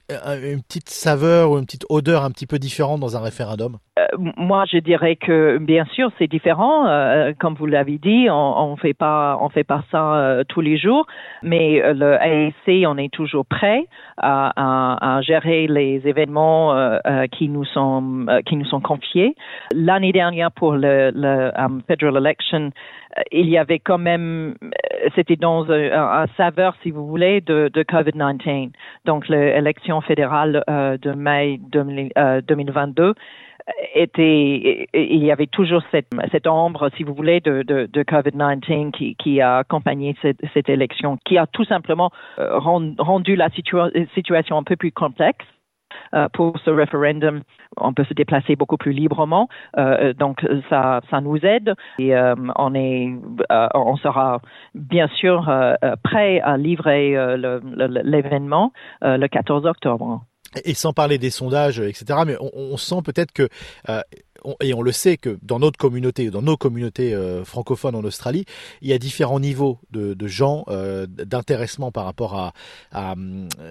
une 0.43 0.61
petite 0.61 0.89
saveur 0.89 1.51
ou 1.51 1.57
une 1.57 1.65
petite 1.65 1.85
odeur 1.89 2.23
un 2.23 2.31
petit 2.31 2.47
peu 2.47 2.59
différente 2.59 2.99
dans 2.99 3.17
un 3.17 3.21
référendum? 3.21 3.77
Euh, 3.99 4.05
Moi, 4.17 4.65
je 4.71 4.77
dirais 4.77 5.15
que 5.15 5.57
bien 5.59 5.85
sûr 5.93 6.11
c'est 6.17 6.27
différent. 6.27 6.87
Euh, 6.87 7.33
comme 7.39 7.55
vous 7.55 7.65
l'avez 7.65 7.97
dit, 7.97 8.27
on, 8.29 8.71
on 8.71 8.75
fait 8.77 8.93
pas 8.93 9.37
fait 9.53 9.63
pas 9.63 9.83
ça 9.91 10.15
euh, 10.15 10.43
tous 10.47 10.61
les 10.61 10.77
jours, 10.77 11.05
mais 11.41 11.81
euh, 11.81 11.93
le 11.93 12.15
AEC, 12.21 12.85
on 12.87 12.97
est 12.97 13.11
toujours 13.13 13.45
prêt 13.45 13.85
à, 14.17 15.17
à, 15.17 15.21
gérer 15.21 15.67
les 15.67 16.01
événements 16.05 16.75
euh, 16.75 16.97
qui 17.31 17.47
nous 17.49 17.65
sont 17.65 18.25
qui 18.45 18.55
nous 18.55 18.65
sont 18.65 18.81
confiés 18.81 19.35
l'année 19.83 20.11
dernière 20.11 20.51
pour 20.51 20.73
le, 20.73 21.11
le 21.13 21.51
um, 21.55 21.81
federal 21.87 22.17
election, 22.17 22.71
euh, 23.17 23.21
il 23.31 23.49
y 23.49 23.57
avait 23.57 23.79
quand 23.79 23.97
même, 23.97 24.55
euh, 24.63 25.09
c'était 25.15 25.35
dans 25.35 25.69
un, 25.71 26.23
un, 26.23 26.27
saveur, 26.37 26.75
si 26.81 26.91
vous 26.91 27.05
voulez, 27.05 27.41
de, 27.41 27.69
de 27.73 27.83
COVID-19. 27.83 28.71
Donc, 29.05 29.27
l'élection 29.27 30.01
fédérale 30.01 30.63
euh, 30.69 30.97
de 30.97 31.11
mai 31.11 31.59
2000, 31.71 32.11
euh, 32.17 32.41
2022 32.41 33.13
était, 33.95 34.87
il 34.93 35.23
y 35.23 35.31
avait 35.31 35.47
toujours 35.47 35.83
cette, 35.89 36.09
cette 36.33 36.47
ombre, 36.47 36.89
si 36.97 37.03
vous 37.03 37.13
voulez, 37.13 37.39
de, 37.39 37.63
de, 37.63 37.87
de 37.91 38.03
COVID-19 38.03 38.91
qui, 38.91 39.15
qui 39.15 39.39
a 39.39 39.59
accompagné 39.59 40.17
cette, 40.21 40.39
cette 40.53 40.67
élection, 40.67 41.17
qui 41.25 41.37
a 41.37 41.47
tout 41.47 41.63
simplement 41.63 42.11
rendu 42.37 43.37
la 43.37 43.49
situa 43.51 43.89
situation 44.13 44.57
un 44.57 44.63
peu 44.63 44.75
plus 44.75 44.91
complexe 44.91 45.45
euh, 46.13 46.27
pour 46.33 46.57
ce 46.63 46.69
référendum, 46.69 47.41
on 47.77 47.93
peut 47.93 48.03
se 48.05 48.13
déplacer 48.13 48.55
beaucoup 48.55 48.77
plus 48.77 48.93
librement. 48.93 49.49
Euh, 49.77 50.13
donc 50.13 50.45
ça, 50.69 51.01
ça 51.09 51.21
nous 51.21 51.37
aide 51.37 51.73
et 51.99 52.15
euh, 52.15 52.35
on 52.55 52.75
est, 52.75 53.11
on 53.73 53.97
sera 53.97 54.41
bien 54.75 55.07
sûr 55.07 55.51
prêt 56.03 56.39
à 56.41 56.57
livrer 56.57 57.11
l'événement 57.37 58.73
le, 59.01 59.17
le 59.17 59.27
14 59.27 59.65
octobre. 59.65 60.21
Et 60.65 60.75
sans 60.75 60.93
parler 60.93 61.17
des 61.17 61.31
sondages, 61.31 61.79
etc. 61.79 62.19
Mais 62.27 62.35
on 62.39 62.77
sent 62.77 63.01
peut-être 63.03 63.31
que 63.31 63.49
et 64.61 64.73
on 64.73 64.81
le 64.81 64.91
sait 64.91 65.17
que 65.17 65.37
dans 65.41 65.59
notre 65.59 65.77
communauté, 65.77 66.29
dans 66.29 66.41
nos 66.41 66.57
communautés 66.57 67.15
francophones 67.45 67.95
en 67.95 68.03
Australie, 68.03 68.45
il 68.81 68.89
y 68.89 68.93
a 68.93 68.97
différents 68.97 69.39
niveaux 69.39 69.79
de, 69.91 70.27
gens 70.27 70.65
d'intéressement 71.07 71.91
par 71.91 72.05
rapport 72.05 72.35
à, 72.35 72.53
à, 72.91 73.15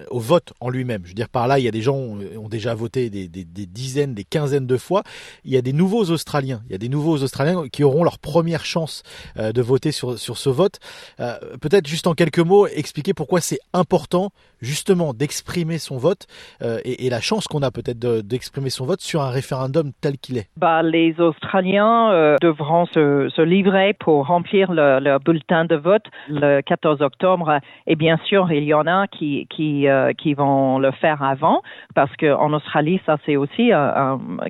au 0.09 0.19
vote 0.19 0.53
en 0.59 0.69
lui-même. 0.69 1.01
Je 1.03 1.09
veux 1.09 1.13
dire 1.15 1.29
par 1.29 1.47
là, 1.47 1.59
il 1.59 1.65
y 1.65 1.67
a 1.67 1.71
des 1.71 1.81
gens 1.81 2.17
qui 2.17 2.37
ont 2.37 2.49
déjà 2.49 2.73
voté 2.73 3.09
des, 3.09 3.27
dizaines, 3.27 4.13
des 4.13 4.23
quinzaines 4.23 4.67
de 4.67 4.77
fois. 4.77 5.03
Il 5.45 5.51
y 5.51 5.57
a 5.57 5.61
des 5.61 5.73
nouveaux 5.73 6.09
Australiens. 6.11 6.61
Il 6.67 6.71
y 6.71 6.75
a 6.75 6.79
des 6.79 6.89
nouveaux 6.89 7.17
Australiens 7.17 7.67
qui 7.71 7.83
auront 7.83 8.03
leur 8.03 8.19
première 8.19 8.65
chance 8.65 9.03
de 9.37 9.61
voter 9.61 9.91
sur 9.91 10.17
ce 10.17 10.49
vote. 10.49 10.79
Peut-être 11.17 11.87
juste 11.87 12.07
en 12.07 12.13
quelques 12.13 12.39
mots 12.39 12.67
expliquer 12.67 13.13
pourquoi 13.13 13.41
c'est 13.41 13.59
important 13.73 14.31
justement 14.61 15.13
d'exprimer 15.13 15.77
son 15.77 15.97
vote 15.97 16.27
euh, 16.61 16.79
et, 16.85 17.09
la 17.09 17.21
chance 17.21 17.47
qu'on 17.47 17.61
a 17.61 17.69
peut-être 17.69 17.99
d'exprimer 17.99 18.69
son 18.69 18.85
vote 18.85 19.01
sur 19.01 19.21
un 19.21 19.29
référendum 19.29 19.91
tel 20.01 20.17
qu'il 20.17 20.37
est 20.37 20.49
bah, 20.63 20.81
Les 20.81 21.19
Australiens 21.19 22.09
euh, 22.11 22.37
devront 22.41 22.85
se, 22.85 23.41
livrer 23.41 23.91
pour 23.99 24.27
remplir 24.27 24.71
leur 24.71 25.01
le 25.01 25.19
bulletin 25.19 25.65
de 25.65 25.75
vote 25.75 26.05
le 26.29 26.61
14 26.61 27.01
octobre 27.01 27.59
et 27.85 27.97
bien 27.97 28.17
sûr 28.23 28.49
il 28.49 28.63
y 28.63 28.73
en 28.73 28.87
a 28.87 29.07
qui, 29.07 29.45
euh, 29.89 30.13
vont 30.37 30.79
le 30.79 30.91
faire 30.91 31.21
avant 31.21 31.61
parce 31.95 32.15
qu'en 32.15 32.53
Australie 32.53 33.01
ça 33.05 33.17
c'est 33.25 33.35
aussi 33.35 33.71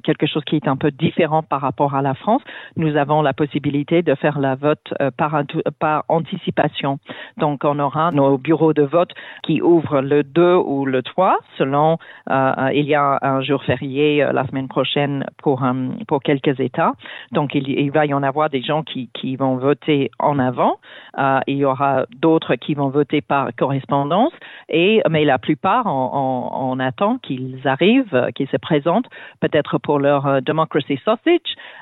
quelque 0.04 0.28
chose 0.28 0.44
qui 0.46 0.56
est 0.58 0.68
un 0.68 0.78
peu 0.78 0.92
différent 0.92 1.42
par 1.42 1.62
rapport 1.62 1.96
à 1.96 2.04
la 2.04 2.14
France. 2.14 2.44
Nous 2.76 2.96
avons 2.96 3.24
la 3.24 3.34
possibilité 3.34 4.04
de 4.04 4.14
faire 4.14 4.38
la 4.38 4.54
vote 4.54 4.94
par, 5.18 5.42
par 5.80 6.04
anticipation. 6.10 7.00
Donc 7.38 7.64
on 7.64 7.80
aura 7.80 8.12
nos 8.12 8.38
bureaux 8.38 8.74
de 8.74 8.84
vote 8.84 9.14
qui 9.42 9.62
ouvrent 9.62 10.02
le 10.02 10.22
2 10.24 10.56
ou 10.56 10.86
le 10.86 11.02
3, 11.02 11.40
selon 11.58 11.98
euh, 12.30 12.70
il 12.74 12.86
y 12.86 12.96
a 12.96 13.20
un 13.22 13.42
jour 13.42 13.64
férié 13.64 14.24
euh, 14.24 14.32
la 14.32 14.46
semaine 14.48 14.68
prochaine 14.68 15.26
pour 15.42 15.64
euh, 15.64 15.90
pour 16.06 16.22
quelques 16.22 16.60
États. 16.60 16.94
Donc 17.32 17.56
il, 17.56 17.92
va 17.92 18.06
y 18.06 18.14
en 18.14 18.24
avoir 18.24 18.50
des 18.50 18.62
gens 18.62 18.84
qui, 18.84 19.36
vont 19.36 19.58
voter 19.58 20.12
en 20.20 20.38
avant. 20.40 20.80
Euh, 21.18 21.40
il 21.48 21.58
y 21.58 21.66
aura 21.66 22.06
d'autres 22.18 22.56
qui 22.56 22.74
vont 22.74 22.90
voter 22.90 23.22
par 23.22 23.50
correspondance. 23.56 24.34
Et 24.70 25.02
mais 25.10 25.26
la 25.26 25.40
plupart, 25.40 25.86
on, 25.86 26.80
attend 26.80 27.18
qu'ils 27.20 27.62
arrivent, 27.66 28.30
qu'ils 28.36 28.48
se 28.50 28.58
présentent 28.58 29.08
peut-être 29.40 29.78
pour 29.78 30.00
leur 30.00 30.42
Democracy 30.42 31.00
Sausage 31.06 31.40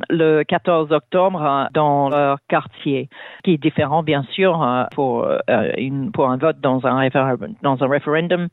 le 0.10 0.43
14 0.43 0.91
octobre 0.91 1.69
dans 1.73 2.10
leur 2.10 2.38
quartier, 2.47 3.10
qui 3.43 3.53
est 3.53 3.57
différent 3.57 4.03
bien 4.03 4.23
sûr 4.31 4.65
pour 4.93 5.27
un 5.27 6.38
vote 6.38 6.60
dans 6.60 6.86
un 6.86 7.07
dans 7.62 7.84
un 7.84 7.88
référendum, 7.88 8.47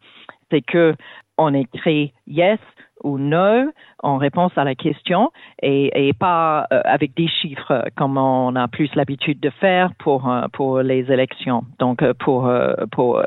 c'est 0.51 0.63
que 0.63 0.95
on 1.37 1.55
écrit 1.55 2.13
yes 2.29 2.61
ou 3.05 3.19
no 3.19 3.71
en 4.01 4.17
réponse 4.17 4.53
à 4.57 4.65
la 4.65 4.75
question 4.75 5.31
et, 5.63 6.13
pas 6.19 6.67
euh, 6.73 6.81
avec 6.85 7.17
des 7.17 7.29
chiffres 7.29 7.85
comme 7.97 8.17
on 8.17 8.55
a 8.57 8.69
plus 8.69 8.93
l'habitude 8.95 9.41
de 9.41 9.51
faire 9.51 9.93
pour 9.99 10.29
euh, 10.29 10.47
pour 10.53 10.81
les 10.81 11.11
élections. 11.11 11.65
Donc 11.79 12.03
euh, 12.03 12.13
pour 12.19 12.51
pour 12.93 13.23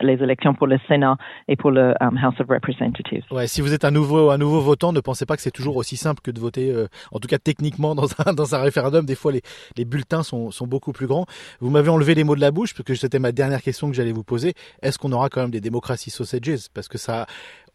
les 0.00 0.22
élections 0.22 0.54
pour 0.54 0.66
le 0.66 0.78
Sénat 0.88 1.16
et 1.48 1.56
pour 1.56 1.70
le 1.70 1.94
House 2.00 2.40
of 2.40 2.48
Representatives. 2.48 3.24
Ouais, 3.30 3.46
si 3.46 3.60
vous 3.60 3.72
êtes 3.72 3.84
un 3.84 3.90
nouveau 3.90 4.30
un 4.30 4.38
nouveau 4.38 4.60
votant, 4.60 4.92
ne 4.92 5.00
pensez 5.00 5.26
pas 5.26 5.36
que 5.36 5.42
c'est 5.42 5.50
toujours 5.50 5.76
aussi 5.76 5.96
simple 5.96 6.20
que 6.22 6.30
de 6.30 6.40
voter. 6.40 6.74
en 7.12 7.18
tout 7.18 7.28
cas 7.28 7.38
techniquement 7.38 7.94
dans 7.94 8.08
un 8.26 8.32
dans 8.32 8.54
un 8.54 8.58
référendum, 8.58 9.04
des 9.04 9.14
fois 9.14 9.32
les 9.32 9.42
les 9.76 9.84
bulletins 9.84 10.22
sont 10.22 10.50
sont 10.50 10.66
beaucoup 10.66 10.92
plus 10.92 11.06
grands. 11.06 11.26
Vous 11.60 11.70
m'avez 11.70 11.90
enlevé 11.90 12.14
les 12.14 12.24
mots 12.24 12.36
de 12.36 12.40
la 12.40 12.50
bouche 12.50 12.74
parce 12.74 12.84
que 12.84 12.94
c'était 12.94 13.18
ma 13.18 13.32
dernière 13.32 13.62
question 13.62 13.88
que 13.88 13.94
j'allais 13.94 14.12
vous 14.12 14.24
poser. 14.24 14.54
Est-ce 14.82 14.98
qu'on 14.98 15.12
aura 15.12 15.28
quand 15.28 15.42
même 15.42 15.50
des 15.50 15.60
démocraties 15.60 16.10
sausages? 16.10 16.68
Parce 16.74 16.88
que 16.88 16.98
ça 16.98 17.26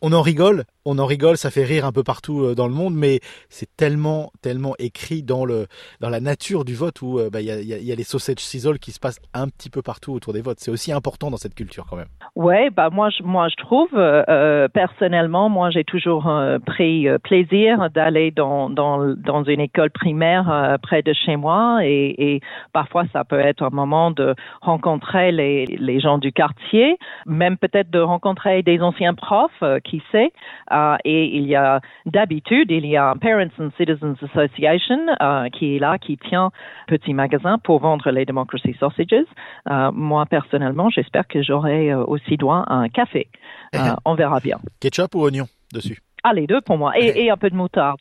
on 0.03 0.11
en 0.11 0.21
rigole, 0.21 0.65
on 0.85 0.99
en 0.99 1.05
rigole, 1.05 1.37
ça 1.37 1.49
fait 1.49 1.63
rire 1.63 1.85
un 1.85 1.93
peu 1.93 2.03
partout 2.03 2.43
euh, 2.43 2.55
dans 2.55 2.67
le 2.67 2.73
monde, 2.73 2.93
mais 2.93 3.21
c'est 3.47 3.73
tellement, 3.77 4.31
tellement 4.41 4.73
écrit 4.77 5.23
dans 5.23 5.45
le, 5.45 5.67
dans 6.01 6.09
la 6.09 6.19
nature 6.19 6.65
du 6.65 6.75
vote 6.75 7.01
où 7.01 7.19
euh, 7.19 7.29
bah, 7.31 7.39
il 7.39 7.47
y, 7.47 7.91
a, 7.91 7.95
les 7.95 8.03
sausage 8.03 8.39
sizzle 8.39 8.79
qui 8.79 8.91
se 8.91 8.99
passent 8.99 9.21
un 9.33 9.47
petit 9.47 9.69
peu 9.69 9.81
partout 9.81 10.11
autour 10.11 10.33
des 10.33 10.41
votes. 10.41 10.59
C'est 10.59 10.71
aussi 10.71 10.91
important 10.91 11.31
dans 11.31 11.37
cette 11.37 11.55
culture 11.55 11.85
quand 11.89 11.95
même. 11.95 12.09
Ouais, 12.35 12.69
bah 12.69 12.89
moi, 12.89 13.09
je, 13.11 13.23
moi 13.23 13.47
je 13.47 13.55
trouve 13.63 13.87
euh, 13.93 14.67
personnellement, 14.67 15.47
moi 15.47 15.69
j'ai 15.69 15.85
toujours 15.85 16.29
pris 16.65 17.07
plaisir 17.23 17.89
d'aller 17.89 18.31
dans, 18.31 18.69
dans, 18.69 19.15
dans 19.15 19.43
une 19.45 19.61
école 19.61 19.91
primaire 19.91 20.77
près 20.81 21.01
de 21.01 21.13
chez 21.13 21.37
moi 21.37 21.79
et, 21.83 22.15
et, 22.17 22.41
parfois 22.73 23.05
ça 23.13 23.23
peut 23.23 23.39
être 23.39 23.63
un 23.63 23.69
moment 23.69 24.11
de 24.11 24.35
rencontrer 24.61 25.31
les, 25.31 25.65
les 25.65 25.99
gens 26.01 26.17
du 26.17 26.33
quartier, 26.33 26.97
même 27.25 27.57
peut-être 27.57 27.89
de 27.89 27.99
rencontrer 27.99 28.63
des 28.63 28.81
anciens 28.81 29.13
profs 29.13 29.63
qui 29.85 29.92
sait. 30.11 30.31
Euh, 30.71 30.97
et 31.03 31.37
il 31.37 31.47
y 31.47 31.55
a 31.55 31.81
d'habitude, 32.05 32.71
il 32.71 32.85
y 32.85 32.97
a 32.97 33.13
Parents 33.19 33.53
and 33.59 33.69
Citizens 33.77 34.15
Association 34.21 34.99
euh, 35.21 35.49
qui 35.49 35.75
est 35.75 35.79
là, 35.79 35.97
qui 35.97 36.17
tient 36.17 36.51
petit 36.87 37.13
magasin 37.13 37.57
pour 37.57 37.79
vendre 37.79 38.09
les 38.11 38.25
Democracy 38.25 38.75
Sausages. 38.79 39.25
Euh, 39.69 39.91
moi, 39.91 40.25
personnellement, 40.25 40.89
j'espère 40.89 41.27
que 41.27 41.41
j'aurai 41.41 41.93
aussi 41.93 42.37
droit 42.37 42.63
à 42.67 42.75
un 42.75 42.89
café. 42.89 43.27
on 44.05 44.15
verra 44.15 44.39
bien. 44.39 44.57
Ketchup 44.79 45.15
ou 45.15 45.21
oignon 45.21 45.45
dessus? 45.73 45.99
Ah, 46.23 46.33
les 46.33 46.47
deux 46.47 46.61
pour 46.61 46.77
moi. 46.77 46.97
Et, 46.97 47.07
et 47.25 47.31
un 47.31 47.37
peu 47.37 47.49
de 47.49 47.55
moutarde. 47.55 47.99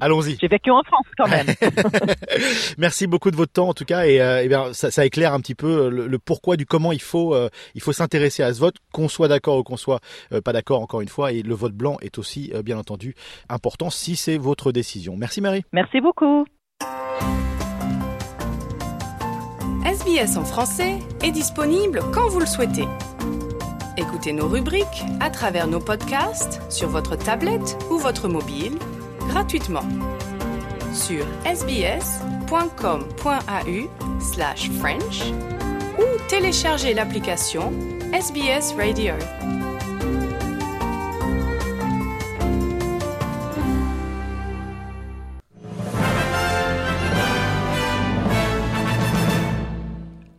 Allons-y. 0.00 0.36
J'ai 0.40 0.48
vécu 0.48 0.70
en 0.70 0.82
France 0.82 1.06
quand 1.16 1.28
même. 1.28 1.46
Merci 2.78 3.06
beaucoup 3.06 3.30
de 3.30 3.36
votre 3.36 3.52
temps 3.52 3.68
en 3.68 3.74
tout 3.74 3.84
cas 3.84 4.06
et, 4.06 4.20
euh, 4.20 4.46
bien 4.48 4.72
ça, 4.72 4.90
ça, 4.90 5.04
éclaire 5.04 5.32
un 5.34 5.40
petit 5.40 5.54
peu 5.54 5.88
le, 5.88 6.06
le, 6.06 6.18
pourquoi 6.18 6.56
du 6.56 6.66
comment 6.66 6.92
il 6.92 7.00
faut 7.00 7.34
euh, 7.34 7.48
il 7.74 7.80
faut 7.80 7.92
s'intéresser 7.92 8.42
à 8.42 8.52
ce 8.52 8.60
vote, 8.60 8.76
qu'on 8.92 9.08
soit 9.08 9.28
d'accord 9.28 9.58
ou 9.58 9.62
qu'on 9.62 9.76
soit 9.76 10.00
euh, 10.32 10.40
pas 10.40 10.52
d'accord 10.52 10.80
encore 10.80 11.00
une 11.00 11.08
fois 11.08 11.32
et 11.32 11.42
le 11.42 11.54
vote 11.54 11.74
blanc 11.74 11.96
est 12.02 12.18
aussi 12.18 12.52
bien 12.64 12.78
entendu 12.78 13.14
important 13.48 13.90
si 13.90 14.16
c'est 14.16 14.36
votre 14.36 14.72
décision. 14.72 15.16
Merci 15.16 15.40
Marie. 15.40 15.64
Merci 15.72 16.00
beaucoup. 16.00 16.44
SBS 19.84 20.36
en 20.36 20.44
français 20.44 20.98
est 21.22 21.32
disponible 21.32 22.00
quand 22.12 22.28
vous 22.28 22.40
le 22.40 22.46
souhaitez. 22.46 22.86
Écoutez 23.96 24.32
nos 24.32 24.48
rubriques 24.48 25.04
à 25.20 25.28
travers 25.28 25.66
nos 25.66 25.80
podcasts 25.80 26.60
sur 26.70 26.88
votre 26.88 27.16
tablette 27.16 27.76
ou 27.90 27.98
votre 27.98 28.28
mobile 28.28 28.78
gratuitement 29.28 29.84
sur 30.92 31.24
sbs.com.au 31.44 32.50
slash 34.20 34.70
French 34.80 35.22
ou 35.98 36.04
téléchargez 36.28 36.94
l'application 36.94 37.72
SBS 38.12 38.74
Radio. 38.76 39.14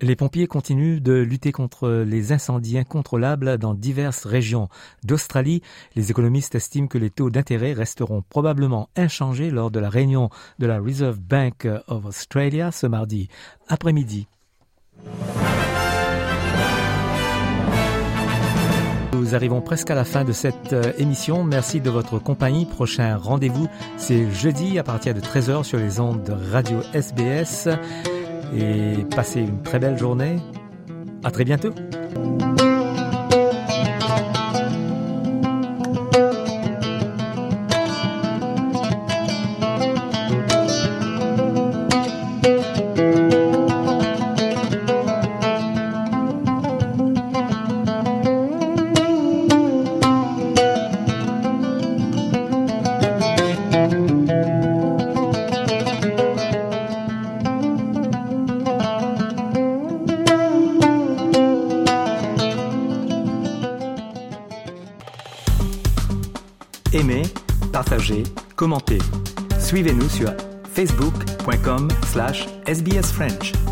Les 0.03 0.17
pompiers 0.17 0.47
continuent 0.47 0.99
de 0.99 1.13
lutter 1.13 1.53
contre 1.53 2.03
les 2.05 2.33
incendies 2.33 2.77
incontrôlables 2.77 3.57
dans 3.57 3.73
diverses 3.73 4.25
régions 4.25 4.67
d'Australie. 5.05 5.61
Les 5.95 6.11
économistes 6.11 6.55
estiment 6.55 6.87
que 6.87 6.97
les 6.97 7.09
taux 7.09 7.29
d'intérêt 7.29 7.71
resteront 7.71 8.21
probablement 8.21 8.89
inchangés 8.97 9.49
lors 9.49 9.71
de 9.71 9.79
la 9.79 9.89
réunion 9.89 10.29
de 10.59 10.65
la 10.67 10.77
Reserve 10.77 11.21
Bank 11.21 11.69
of 11.87 12.03
Australia 12.05 12.73
ce 12.73 12.85
mardi 12.85 13.29
après-midi. 13.69 14.27
Nous 19.13 19.35
arrivons 19.35 19.61
presque 19.61 19.89
à 19.89 19.95
la 19.95 20.03
fin 20.03 20.25
de 20.25 20.33
cette 20.33 20.73
euh, 20.73 20.91
émission. 20.97 21.45
Merci 21.45 21.79
de 21.79 21.89
votre 21.89 22.19
compagnie. 22.19 22.65
Prochain 22.65 23.15
rendez-vous, 23.15 23.67
c'est 23.95 24.29
jeudi 24.31 24.77
à 24.77 24.83
partir 24.83 25.13
de 25.13 25.21
13h 25.21 25.63
sur 25.63 25.79
les 25.79 26.01
ondes 26.01 26.23
de 26.23 26.33
Radio 26.51 26.81
SBS 26.93 27.69
et 28.57 29.03
passez 29.15 29.41
une 29.41 29.61
très 29.61 29.79
belle 29.79 29.97
journée. 29.97 30.37
À 31.23 31.31
très 31.31 31.43
bientôt. 31.43 31.73
Sur 70.13 70.33
facebook.com 70.75 71.89
slash 72.05 72.47
sbsfrench. 72.65 73.62